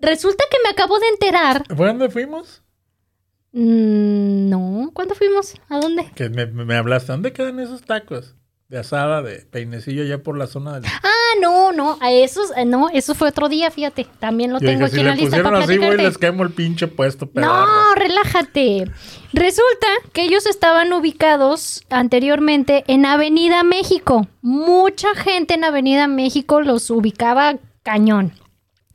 [0.00, 1.64] Resulta que me acabo de enterar.
[1.76, 2.62] ¿Fue donde fuimos?
[3.52, 5.54] Mm, no, ¿cuándo fuimos?
[5.68, 6.10] ¿A dónde?
[6.14, 7.12] Que me, me hablaste.
[7.12, 8.36] ¿Dónde quedan esos tacos?
[8.70, 10.84] De asada, de peinecillo, ya por la zona del...
[10.86, 14.06] Ah, no, no, a esos, eh, no, eso fue otro día, fíjate.
[14.20, 16.02] También lo Yo tengo dije, aquí si en le la lista pusieron para así, platicarte.
[16.04, 17.66] les quemo el pinche puesto, pedorro.
[17.66, 18.84] No, relájate.
[19.32, 24.28] Resulta que ellos estaban ubicados anteriormente en Avenida México.
[24.40, 28.34] Mucha gente en Avenida México los ubicaba cañón.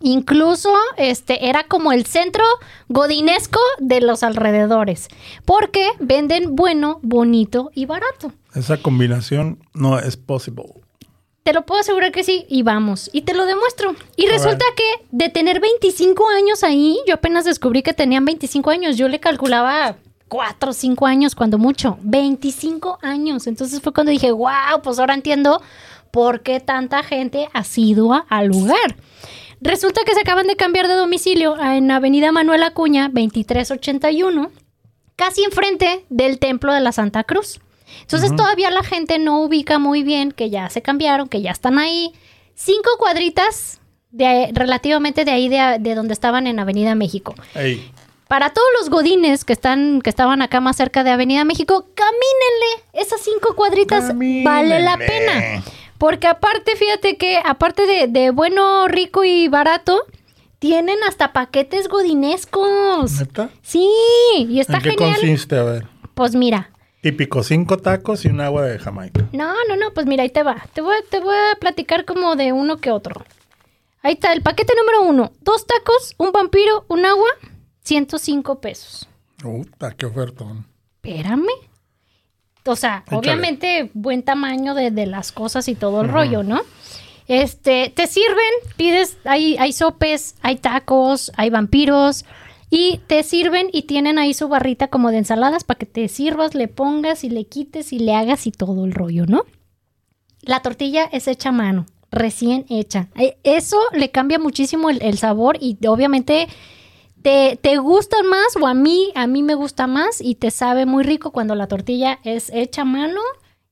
[0.05, 2.43] Incluso este era como el centro
[2.89, 5.07] godinesco de los alrededores,
[5.45, 8.31] porque venden bueno, bonito y barato.
[8.53, 10.65] Esa combinación no es posible.
[11.41, 13.95] Te lo puedo asegurar que sí, y vamos, y te lo demuestro.
[14.15, 18.97] Y resulta que de tener 25 años ahí, yo apenas descubrí que tenían 25 años,
[18.97, 19.95] yo le calculaba
[20.27, 23.47] 4 o 5 años, cuando mucho, 25 años.
[23.47, 25.63] Entonces fue cuando dije, wow, pues ahora entiendo
[26.11, 28.97] por qué tanta gente asidua al lugar.
[29.65, 34.51] Resulta que se acaban de cambiar de domicilio en Avenida Manuel Acuña, 2381
[35.15, 37.59] casi enfrente del templo de la Santa Cruz.
[38.01, 41.79] Entonces todavía la gente no ubica muy bien que ya se cambiaron, que ya están
[41.79, 42.13] ahí.
[42.53, 43.79] Cinco cuadritas
[44.11, 47.35] de, relativamente de ahí de, de donde estaban en Avenida México.
[47.53, 47.91] Ey,
[48.27, 52.83] Para todos los godines que están que estaban acá más cerca de Avenida México, camínenle.
[52.93, 54.13] Esas cinco cuadritas
[54.43, 55.63] vale la pena.
[55.97, 60.01] Porque aparte, fíjate que aparte de, de bueno, rico y barato,
[60.59, 63.19] tienen hasta paquetes godinescos.
[63.19, 63.49] ¿neta?
[63.61, 63.89] Sí,
[64.37, 65.11] y está ¿En qué genial.
[65.15, 65.57] consiste?
[65.57, 65.87] A ver.
[66.13, 66.71] Pues mira,
[67.01, 69.29] Típico, cinco tacos y un agua de Jamaica.
[69.31, 70.65] no, no, no, pues mira, ahí te va.
[70.73, 73.23] Te voy, te voy a platicar como de uno que otro.
[74.01, 75.31] Ahí está, el paquete número uno.
[75.41, 77.29] Dos tacos, un vampiro, un agua,
[77.83, 79.07] 105 pesos.
[79.37, 80.65] Puta, qué ofertón.
[81.03, 81.45] Espérame.
[82.65, 83.19] O sea, Échale.
[83.19, 86.61] obviamente buen tamaño de, de las cosas y todo el rollo, ¿no?
[87.27, 88.37] Este, te sirven,
[88.77, 92.25] pides, hay, hay sopes, hay tacos, hay vampiros,
[92.69, 96.55] y te sirven y tienen ahí su barrita como de ensaladas para que te sirvas,
[96.55, 99.43] le pongas y le quites y le hagas y todo el rollo, ¿no?
[100.41, 103.07] La tortilla es hecha a mano, recién hecha.
[103.15, 106.47] Eh, Eso le cambia muchísimo el, el sabor y obviamente
[107.25, 110.85] te, te gustan más o a mí, a mí me gusta más y te sabe
[110.85, 113.19] muy rico cuando la tortilla es hecha a mano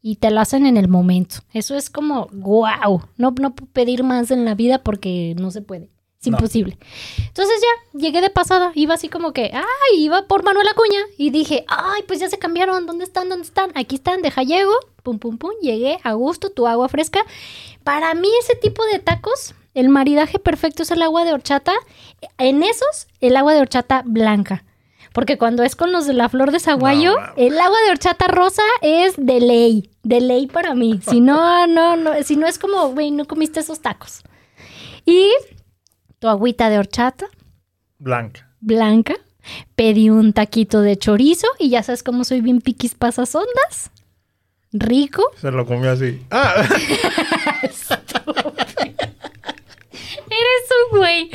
[0.02, 1.36] y te la hacen en el momento.
[1.54, 5.62] Eso es como, wow, no, no puedo pedir más en la vida porque no se
[5.62, 5.92] puede.
[6.20, 6.38] Es No.
[6.38, 6.80] imposible.
[7.28, 11.30] Entonces ya, llegué de pasada, iba así como que, ay, iba por Manuel Acuña y
[11.30, 13.30] dije, ay, pues ya se cambiaron, ¿dónde están?
[13.30, 13.72] ¿Dónde están?
[13.76, 14.74] Aquí están, deja llego,
[15.04, 17.24] pum, pum, pum, llegué a gusto, tu agua fresca.
[17.84, 21.74] Para mí ese tipo de tacos, el maridaje perfecto es el agua de horchata.
[22.38, 24.64] En esos, el agua de horchata blanca.
[25.14, 28.28] Porque cuando es con los de la flor de zaguayo, No, el agua de horchata
[28.28, 31.00] rosa es de ley, de ley para mí.
[31.08, 34.24] Si no, no, no, si no es como, güey, no comiste esos tacos.
[35.06, 35.30] Y
[36.20, 37.28] tu agüita de horchata
[38.00, 38.50] Blanca.
[38.60, 39.14] blanca,
[39.76, 43.92] pedí un taquito de chorizo y ya sabes cómo soy bien piquis pasas ondas.
[44.72, 45.22] Rico.
[45.40, 46.20] Se lo comió así.
[46.32, 46.56] Ah,
[50.92, 51.32] Un güey.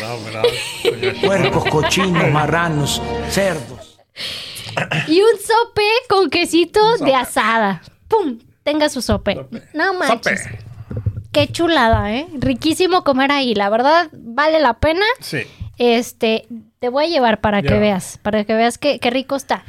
[0.00, 0.48] bravo, bravo.
[1.22, 3.98] Puercos, cochinos, marranos, cerdos.
[5.06, 7.82] Y un sope con quesito de asada.
[8.08, 8.38] ¡Pum!
[8.62, 9.34] Tenga su sope.
[9.34, 9.62] Sope.
[9.72, 10.42] No manches.
[10.42, 10.58] Sope.
[11.32, 12.28] Qué chulada, ¿eh?
[12.34, 13.54] Riquísimo comer ahí.
[13.54, 15.04] La verdad, vale la pena.
[15.20, 15.42] Sí.
[15.78, 16.46] Este,
[16.78, 19.64] te voy a llevar para que veas, para que veas qué, qué rico está.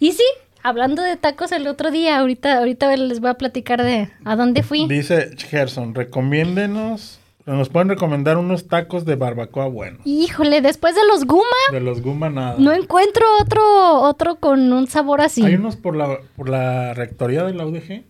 [0.00, 0.24] Y sí,
[0.68, 4.62] hablando de tacos el otro día, ahorita, ahorita les voy a platicar de a dónde
[4.62, 4.86] fui.
[4.88, 10.00] Dice Gerson, recomiéndenos, nos pueden recomendar unos tacos de barbacoa buenos.
[10.04, 12.56] Híjole, después de los Guma, De los Guma nada.
[12.58, 15.44] no encuentro otro, otro con un sabor así.
[15.44, 18.04] Hay unos por la, por la rectoría de la UDG.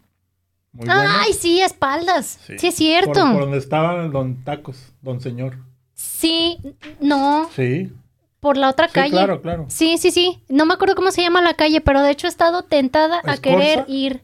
[0.73, 1.05] Muy buenos.
[1.27, 2.39] Ay, sí, espaldas.
[2.47, 3.13] Sí, es cierto.
[3.13, 5.57] Por, por donde estaba el don Tacos, don señor.
[5.95, 6.59] Sí,
[7.01, 7.93] no, Sí.
[8.47, 9.11] Por la otra Sí, calle.
[9.11, 9.67] claro, claro.
[9.69, 10.41] Sí, sí, sí.
[10.49, 13.37] No me acuerdo cómo se llama la calle, pero de hecho he estado tentada a
[13.39, 14.21] querer ir.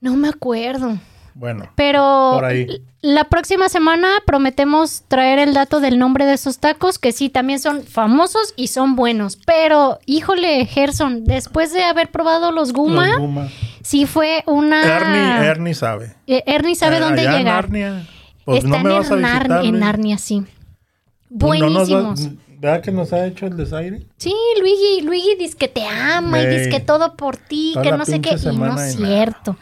[0.00, 0.98] No me acuerdo.
[1.34, 2.82] Bueno, Pero Por ahí.
[3.00, 7.58] la próxima semana prometemos traer el dato del nombre de esos tacos, que sí, también
[7.58, 9.38] son famosos y son buenos.
[9.46, 13.48] Pero, híjole, Gerson, después de haber probado los Guma, los Guma.
[13.82, 14.82] sí fue una...
[14.84, 16.14] Ernie, Ernie sabe.
[16.26, 17.54] Eh, Ernie sabe Eh, dónde allá en llegar.
[17.70, 18.06] Narnia.
[18.44, 19.64] Pues Está no me en, a visitar.
[19.64, 19.78] en.
[19.80, 20.40] Narnia, sí.
[20.40, 22.28] No da- Buenísimos.
[22.62, 24.06] ¿Verdad que nos ha hecho el desaire?
[24.18, 28.04] Sí, Luigi, Luigi dice que te ama y dice que todo por ti, que no
[28.04, 29.56] sé qué, y no es cierto.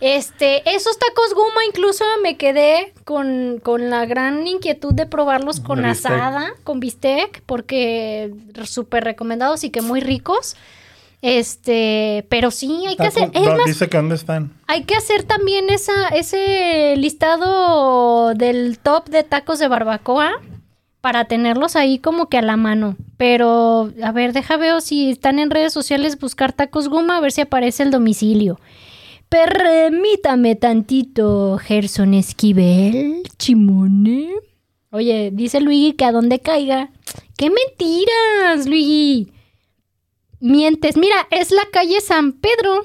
[0.00, 5.80] Este, esos tacos guma incluso me quedé con, con la gran inquietud de probarlos con
[5.80, 6.12] De bistec.
[6.12, 10.56] asada, con bistec, porque súper recomendados y que muy ricos.
[11.22, 14.52] Este, pero sí, hay que hacer, es no, más, dice que dónde están.
[14.66, 20.32] hay que hacer también esa, ese listado del top de tacos de barbacoa
[21.00, 22.96] para tenerlos ahí como que a la mano.
[23.16, 27.32] Pero, a ver, deja veo si están en redes sociales buscar tacos goma, a ver
[27.32, 28.60] si aparece el domicilio.
[29.28, 34.30] Permítame tantito, Gerson Esquivel, Chimone.
[34.90, 36.90] Oye, dice Luigi que a donde caiga.
[37.36, 39.32] ¡Qué mentiras, Luigi!
[40.40, 40.96] Mientes.
[40.96, 42.84] Mira, es la calle San Pedro.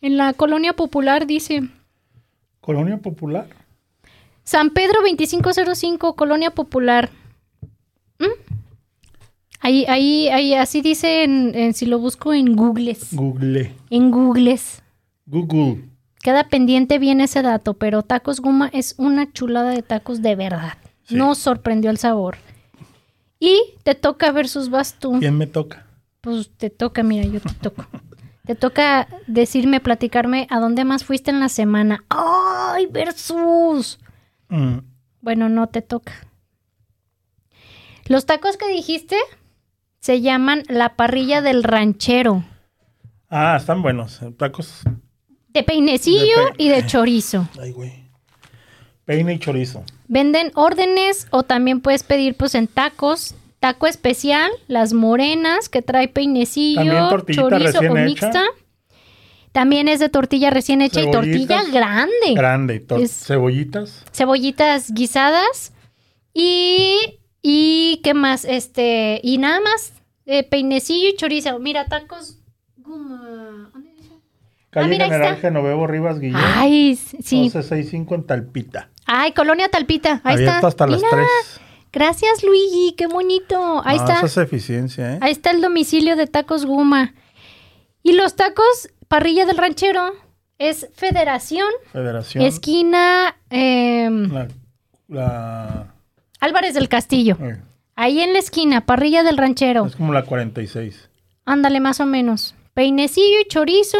[0.00, 1.68] En la colonia popular dice.
[2.60, 3.46] Colonia Popular.
[4.44, 7.10] San Pedro 2505, colonia popular.
[9.66, 13.12] Ahí, ahí, ahí, así dice en, en- si lo busco en Googles.
[13.12, 13.74] Google.
[13.90, 14.80] En Googles.
[15.26, 15.88] Google.
[16.22, 20.74] Queda pendiente bien ese dato, pero Tacos Guma es una chulada de tacos de verdad.
[21.02, 21.16] Sí.
[21.16, 22.36] Nos sorprendió el sabor.
[23.40, 25.18] Y te toca versus vas tú.
[25.18, 25.84] ¿Quién me toca?
[26.20, 27.86] Pues te toca, mira, yo te toco.
[28.44, 32.04] Te toca decirme, platicarme a dónde más fuiste en la semana.
[32.08, 33.98] ¡Ay, versus!
[34.48, 34.78] Mm,
[35.22, 36.12] Bueno, no te toca.
[38.06, 39.16] Los tacos que dijiste
[40.06, 42.44] se llaman la parrilla del ranchero.
[43.28, 44.20] Ah, están buenos.
[44.38, 44.82] Tacos.
[45.48, 47.48] De peinecillo De pe- y de chorizo.
[47.60, 47.92] Ay, güey.
[49.04, 49.82] Peine y chorizo.
[50.06, 53.34] Venden órdenes o también puedes pedir pues en tacos.
[53.58, 56.82] Taco especial, las morenas que trae peinecillo,
[57.26, 57.92] chorizo o hecha.
[58.04, 58.44] mixta.
[59.50, 62.34] También es de tortilla recién hecha y tortilla grande.
[62.36, 62.74] Grande.
[62.76, 64.04] y tor- Es- Cebollitas.
[64.12, 65.72] cebollitas guisadas
[66.32, 69.92] y y qué más este y nada más
[70.26, 72.38] eh, peinecillo y chorizo mira tacos
[72.76, 74.10] guma ¿Dónde dice?
[74.70, 75.48] Calle Ah, mira, ahí General está.
[75.48, 76.36] Genoveva Rivas Guillén.
[76.56, 78.90] ay sí 1165 en Talpita.
[79.06, 81.26] ay colonia talpita ahí Abierto está hasta las Mira, 3.
[81.92, 85.18] gracias Luigi qué bonito ahí no, está Esa es eficiencia, ¿eh?
[85.22, 87.14] ahí está el domicilio de tacos guma
[88.02, 90.12] y los tacos parrilla del ranchero
[90.58, 92.44] es Federación Federación.
[92.44, 94.48] esquina La,
[95.08, 95.94] la-
[96.40, 97.56] Álvarez del Castillo eh,
[97.96, 101.10] ahí en la esquina parrilla del ranchero es como la 46.
[101.44, 102.54] Ándale, más o menos.
[102.74, 103.98] Peinecillo y chorizo.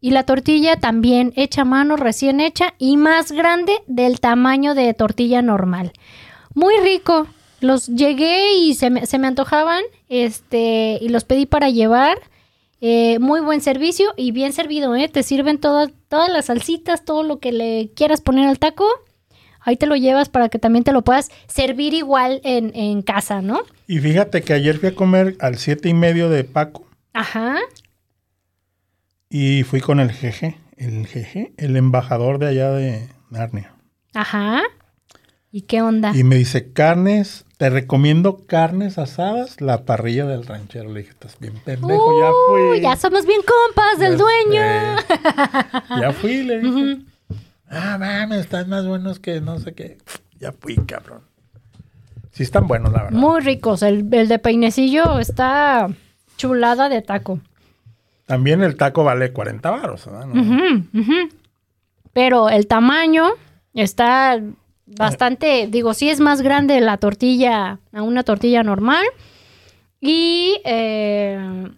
[0.00, 4.92] Y la tortilla también hecha a mano, recién hecha y más grande del tamaño de
[4.94, 5.92] tortilla normal.
[6.54, 7.28] Muy rico.
[7.60, 9.82] Los llegué y se me, se me antojaban.
[10.08, 12.18] Este, y los pedí para llevar.
[12.80, 15.08] Eh, muy buen servicio y bien servido, ¿eh?
[15.08, 18.86] Te sirven todas, todas las salsitas, todo lo que le quieras poner al taco.
[19.64, 23.40] Ahí te lo llevas para que también te lo puedas servir igual en, en casa,
[23.42, 23.60] ¿no?
[23.86, 27.56] Y fíjate que ayer fui a comer al siete y medio de Paco Ajá.
[29.28, 33.74] y fui con el jeje, el jeje, el embajador de allá de Narnia.
[34.14, 34.60] Ajá.
[35.54, 36.12] ¿Y qué onda?
[36.16, 40.90] Y me dice, carnes, te recomiendo carnes asadas, la parrilla del ranchero.
[40.90, 42.80] Le dije, estás bien pendejo, ya Uy, fui.
[42.80, 44.96] ya somos bien compas del Ya dueño.
[46.00, 46.96] Ya fui, le dije.
[47.72, 49.98] Ah, mames, están más buenos que no sé qué.
[50.38, 51.22] Ya fui, cabrón.
[52.32, 53.18] Sí están buenos, la verdad.
[53.18, 53.82] Muy ricos.
[53.82, 55.88] El, el de peinecillo está
[56.36, 57.40] chulada de taco.
[58.26, 60.26] También el taco vale 40 baros, ¿verdad?
[60.26, 60.84] No.
[62.12, 63.30] Pero el tamaño
[63.74, 64.40] está
[64.86, 69.04] bastante, digo, sí es más grande la tortilla a una tortilla normal
[70.00, 71.68] y, eh,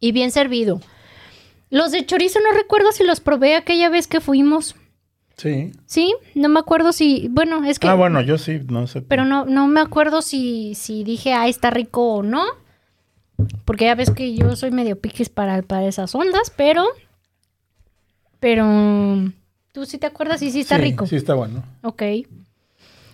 [0.00, 0.80] y bien servido.
[1.70, 4.74] Los de chorizo no recuerdo si los probé aquella vez que fuimos.
[5.36, 5.70] Sí.
[5.86, 7.86] Sí, no me acuerdo si, bueno, es que...
[7.88, 9.02] Ah, bueno, yo sí, no sé.
[9.02, 12.44] Pero no, no me acuerdo si, si dije, ah, está rico o no.
[13.64, 16.84] Porque ya ves que yo soy medio piquis para, para esas ondas, pero.
[18.40, 19.32] Pero.
[19.72, 20.40] ¿Tú sí te acuerdas?
[20.40, 21.06] Sí, sí está Sí, rico.
[21.06, 21.62] Sí, está bueno.
[21.82, 22.02] Ok.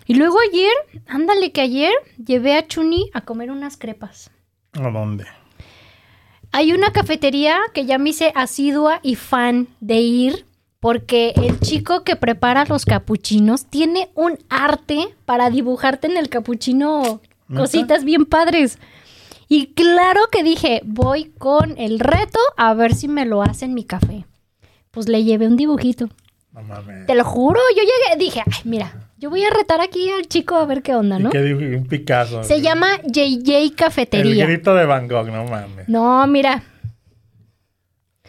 [0.07, 0.73] Y luego ayer,
[1.07, 1.91] ándale que ayer
[2.23, 4.31] llevé a Chuni a comer unas crepas.
[4.73, 5.25] ¿A dónde?
[6.57, 10.45] Hay una cafetería que ya me hice asidua y fan de ir
[10.79, 17.19] porque el chico que prepara los capuchinos tiene un arte para dibujarte en el capuchino
[17.53, 18.79] cositas bien padres.
[19.49, 23.73] Y claro que dije, voy con el reto a ver si me lo hace en
[23.73, 24.25] mi café.
[24.91, 26.07] Pues le llevé un dibujito.
[26.53, 27.05] No mames.
[27.05, 30.55] Te lo juro, yo llegué, dije, ay, mira, yo voy a retar aquí al chico
[30.55, 31.29] a ver qué onda, ¿Y ¿no?
[31.31, 31.57] qué dijo?
[31.57, 32.43] Un Picasso.
[32.43, 34.45] Se llama JJ El Cafetería.
[34.45, 35.89] grito de Van Gogh, no mames.
[35.89, 36.61] No, mira,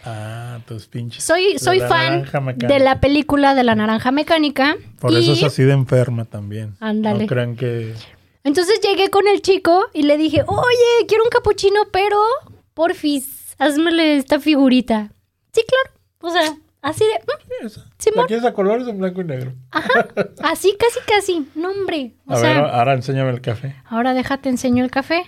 [0.05, 1.23] Ah, tus pinches.
[1.23, 2.25] soy, soy la fan
[2.57, 4.77] de la película de la naranja mecánica.
[5.01, 6.77] Por y eso es así de enferma también.
[6.81, 7.25] Ándale.
[7.25, 7.93] No crean que.
[8.45, 12.17] Entonces llegué con el chico y le dije, oye, quiero un capuchino, pero
[12.73, 15.11] porfis, házmele esta figurita.
[15.53, 15.99] Sí, claro.
[16.21, 16.57] O sea,
[16.89, 17.67] así de...
[17.67, 17.69] mm.
[17.99, 18.23] Simón.
[18.23, 19.53] ¿La quieres a colores en blanco y negro?
[19.71, 20.07] Ajá,
[20.43, 21.49] así, casi, casi.
[21.55, 22.15] No, hombre.
[22.27, 23.77] O a sea, ver, ahora enséñame el café.
[23.87, 25.25] ahora déjate enseño el café.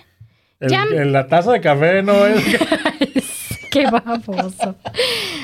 [0.60, 2.44] El- Ya- el- la taza de café no es.
[3.70, 4.76] Qué baboso.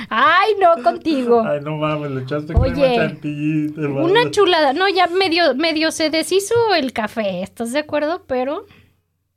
[0.08, 1.42] Ay, no, contigo.
[1.46, 3.74] Ay, no mames, le echaste Oye, crema chantilly.
[3.76, 4.72] Una chulada.
[4.72, 7.42] No, ya medio, medio se deshizo el café.
[7.42, 8.24] ¿Estás de acuerdo?
[8.26, 8.64] Pero.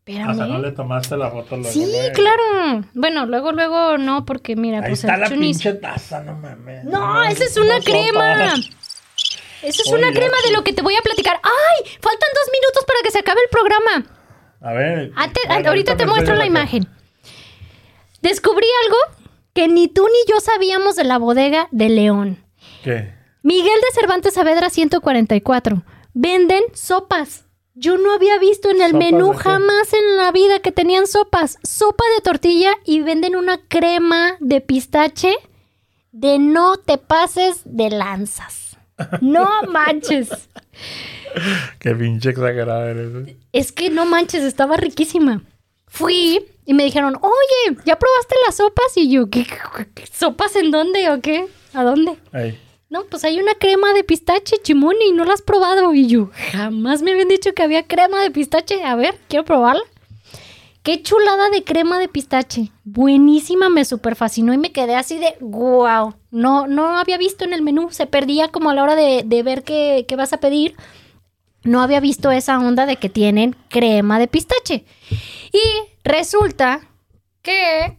[0.07, 0.29] Espérame.
[0.31, 2.13] O sea, no le tomaste la foto luego, Sí, luego.
[2.13, 2.85] claro.
[2.93, 6.33] Bueno, luego, luego no, porque mira, Ahí pues está el la chunis- pinche taza, no
[6.35, 6.85] mames.
[6.85, 8.53] No, esa es una crema.
[9.63, 11.39] Esa es Oye, una crema de lo que te voy a platicar.
[11.43, 11.91] ¡Ay!
[11.99, 14.05] Faltan dos minutos para que se acabe el programa.
[14.61, 15.11] A ver.
[15.15, 16.87] Ante- bueno, ahorita te muestro la enseñas imagen.
[18.21, 18.97] Descubrí algo
[19.53, 22.43] que ni tú ni yo sabíamos de la bodega de León.
[22.83, 23.13] ¿Qué?
[23.43, 25.83] Miguel de Cervantes Saavedra 144.
[26.13, 27.45] Venden sopas.
[27.79, 31.57] Yo no había visto en el ¿Sopas menú jamás en la vida que tenían sopas.
[31.63, 35.35] Sopa de tortilla y venden una crema de pistache
[36.11, 38.77] de no te pases de lanzas.
[39.21, 40.29] No manches.
[41.79, 43.27] Qué pinche exagerado eres.
[43.27, 43.37] ¿eh?
[43.53, 45.43] Es que no manches, estaba riquísima.
[45.87, 48.95] Fui y me dijeron, oye, ¿ya probaste las sopas?
[48.97, 51.47] Y yo, ¿qué, qué- qué- sopas en dónde o qué?
[51.73, 52.17] ¿A dónde?
[52.31, 52.59] Ahí.
[52.89, 55.93] No, pues hay una crema de pistache, chimone, y no la has probado.
[55.93, 58.83] Y yo, jamás me habían dicho que había crema de pistache.
[58.83, 59.83] A ver, quiero probarla.
[60.83, 62.71] Qué chulada de crema de pistache.
[62.85, 66.15] Buenísima, me super fascinó y me quedé así de wow.
[66.31, 67.89] No, no había visto en el menú.
[67.91, 70.77] Se perdía como a la hora de, de ver qué, qué vas a pedir.
[71.63, 74.85] No había visto esa onda de que tienen crema de pistache.
[75.51, 75.61] Y
[76.05, 76.87] resulta
[77.41, 77.97] que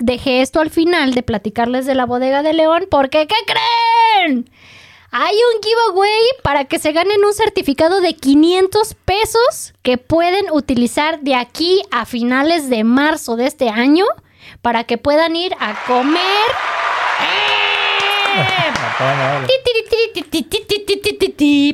[0.00, 4.50] dejé esto al final de platicarles de la bodega de León porque ¿qué creen?
[5.12, 11.20] Hay un giveaway para que se ganen un certificado de 500 pesos que pueden utilizar
[11.20, 14.04] de aquí a finales de marzo de este año
[14.62, 16.20] para que puedan ir a comer.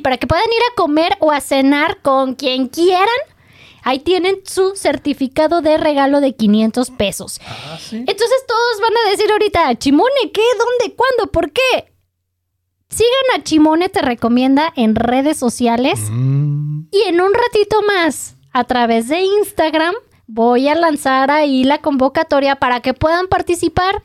[0.02, 3.06] Para que puedan ir a comer o a cenar con quien quieran
[3.88, 7.40] Ahí tienen su certificado de regalo de 500 pesos.
[7.46, 7.98] Ah, sí.
[7.98, 10.42] Entonces todos van a decir ahorita, Chimone, ¿qué?
[10.58, 10.96] ¿Dónde?
[10.96, 11.30] ¿Cuándo?
[11.30, 11.94] ¿Por qué?
[12.90, 16.00] Sigan a Chimone, te recomienda en redes sociales.
[16.10, 19.94] Mm, Y en un ratito más, a través de Instagram,
[20.26, 24.02] voy a lanzar ahí la convocatoria para que puedan participar.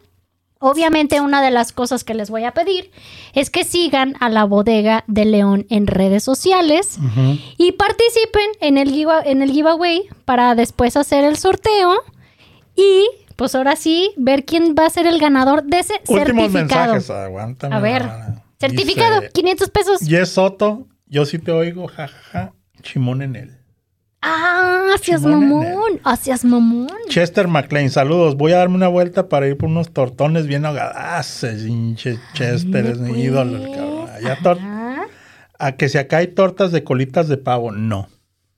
[0.63, 2.91] Obviamente una de las cosas que les voy a pedir
[3.33, 6.99] es que sigan a la bodega de León en redes sociales
[7.57, 8.93] y participen en el,
[9.25, 11.95] en el giveaway para después hacer el sorteo
[12.75, 16.93] y pues ahora sí ver quién va a ser el ganador de ese Últimos certificado.
[16.93, 17.09] mensajes.
[17.09, 17.75] Aguántame.
[17.75, 18.43] A ver, hermana.
[18.59, 19.99] certificado, Dice, 500 pesos.
[20.01, 22.53] Yes Soto, yo sí te oigo, jajaja.
[22.83, 23.57] Chimón en él.
[24.21, 26.87] Ah, Chimón en mamón, hacias mamón.
[27.09, 28.35] Chester McLean, saludos.
[28.35, 30.63] Voy a darme una vuelta para ir por unos tortones bien.
[30.65, 34.09] Ah, pinche Chester es mi ídolo, el cabrón.
[34.09, 34.37] Allá
[35.57, 38.07] a que si acá hay tortas de colitas de pavo, no.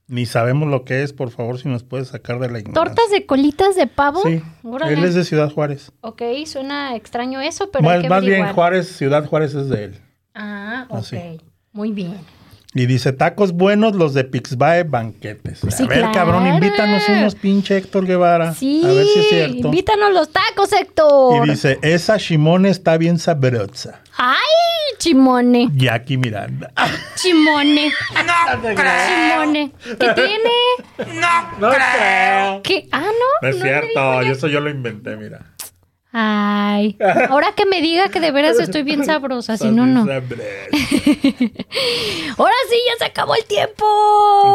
[0.06, 2.94] Ni sabemos lo que es, por favor, si nos puedes sacar de la ignorancia.
[2.94, 4.22] ¿Tortas de colitas de pavo?
[4.22, 4.92] Sí, Órale.
[4.94, 5.92] él es de Ciudad Juárez.
[6.02, 8.52] Ok, suena extraño eso, pero hay Más, que más bien.
[8.52, 10.00] Juárez, Ciudad Juárez es de él.
[10.34, 10.98] Ah, ok.
[10.98, 11.40] Así.
[11.72, 12.18] Muy bien.
[12.76, 15.60] Y dice, tacos buenos los de Pixbae Banquetes.
[15.60, 16.12] Sí, a ver, claro.
[16.12, 18.52] cabrón, invítanos unos pinche Héctor Guevara.
[18.52, 19.56] Sí, A ver si es cierto.
[19.68, 21.46] invítanos los tacos, Héctor.
[21.46, 24.00] Y dice, esa Shimone está bien sabrosa.
[24.16, 24.34] Ay,
[24.98, 26.72] chimone, Jackie Miranda.
[27.14, 27.92] chimone.
[29.06, 29.72] Chimone.
[29.98, 31.14] ¿Qué tiene?
[31.58, 32.62] No creo.
[32.62, 32.88] ¿Qué?
[32.92, 33.08] Ah, no.
[33.42, 35.40] No es no cierto, eso yo lo inventé, mira.
[36.16, 36.96] Ay,
[37.28, 40.02] ahora que me diga que de veras estoy bien sabrosa, si no, no.
[40.04, 40.30] Ahora
[42.68, 43.84] sí, ya se acabó el tiempo.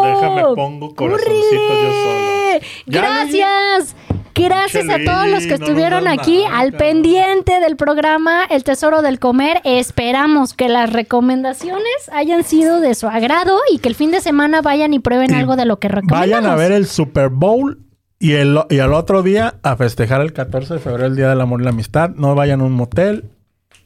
[0.05, 2.59] Déjame pongo corazoncitos yo solo.
[2.85, 3.93] Gracias.
[4.33, 9.01] Gracias a todos los que no estuvieron aquí nada, al pendiente del programa El Tesoro
[9.01, 9.59] del Comer.
[9.65, 14.61] Esperamos que las recomendaciones hayan sido de su agrado y que el fin de semana
[14.61, 16.21] vayan y prueben algo de lo que recomendamos.
[16.21, 17.88] Vayan a ver el Super Bowl
[18.19, 21.39] y, el, y al otro día a festejar el 14 de febrero, el Día del
[21.39, 22.09] Amor y la Amistad.
[22.11, 23.29] No vayan a un motel,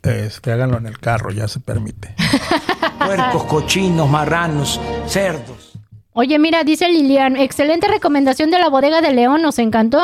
[0.02, 2.16] este, háganlo en el carro, ya se permite.
[3.06, 5.74] Puercos, cochinos, marranos, cerdos.
[6.14, 10.02] Oye, mira, dice Lilian, excelente recomendación de la bodega de León, nos encantó.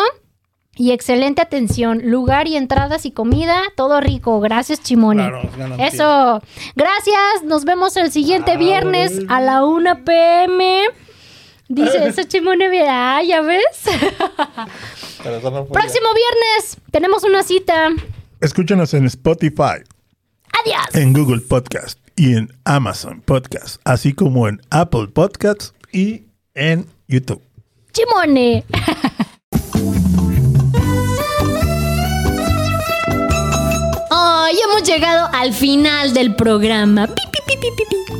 [0.75, 4.39] Y excelente atención, lugar y entradas y comida, todo rico.
[4.39, 5.27] Gracias, Chimone.
[5.27, 5.75] Claro.
[5.77, 6.41] Eso.
[6.75, 10.83] Gracias, nos vemos el siguiente viernes a la 1 pm.
[11.69, 13.63] Dice ese Chimone, mira, ah, ya ves.
[15.23, 17.89] Pero eso no fue Próximo viernes tenemos una cita.
[18.41, 19.83] Escúchanos en Spotify,
[20.63, 20.95] Adiós.
[20.95, 26.23] en Google Podcast y en Amazon Podcast, así como en Apple Podcasts y
[26.55, 27.41] en YouTube.
[27.91, 28.63] Chimone.
[34.11, 37.09] Hoy hemos llegado al final del programa.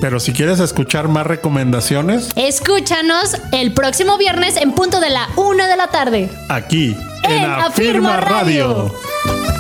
[0.02, 5.68] Pero si quieres escuchar más recomendaciones, Escúchanos el próximo viernes en punto de la una
[5.68, 6.30] de la tarde.
[6.50, 8.68] aquí En en, Afirma, Afirma Radio.
[8.68, 9.59] Radio.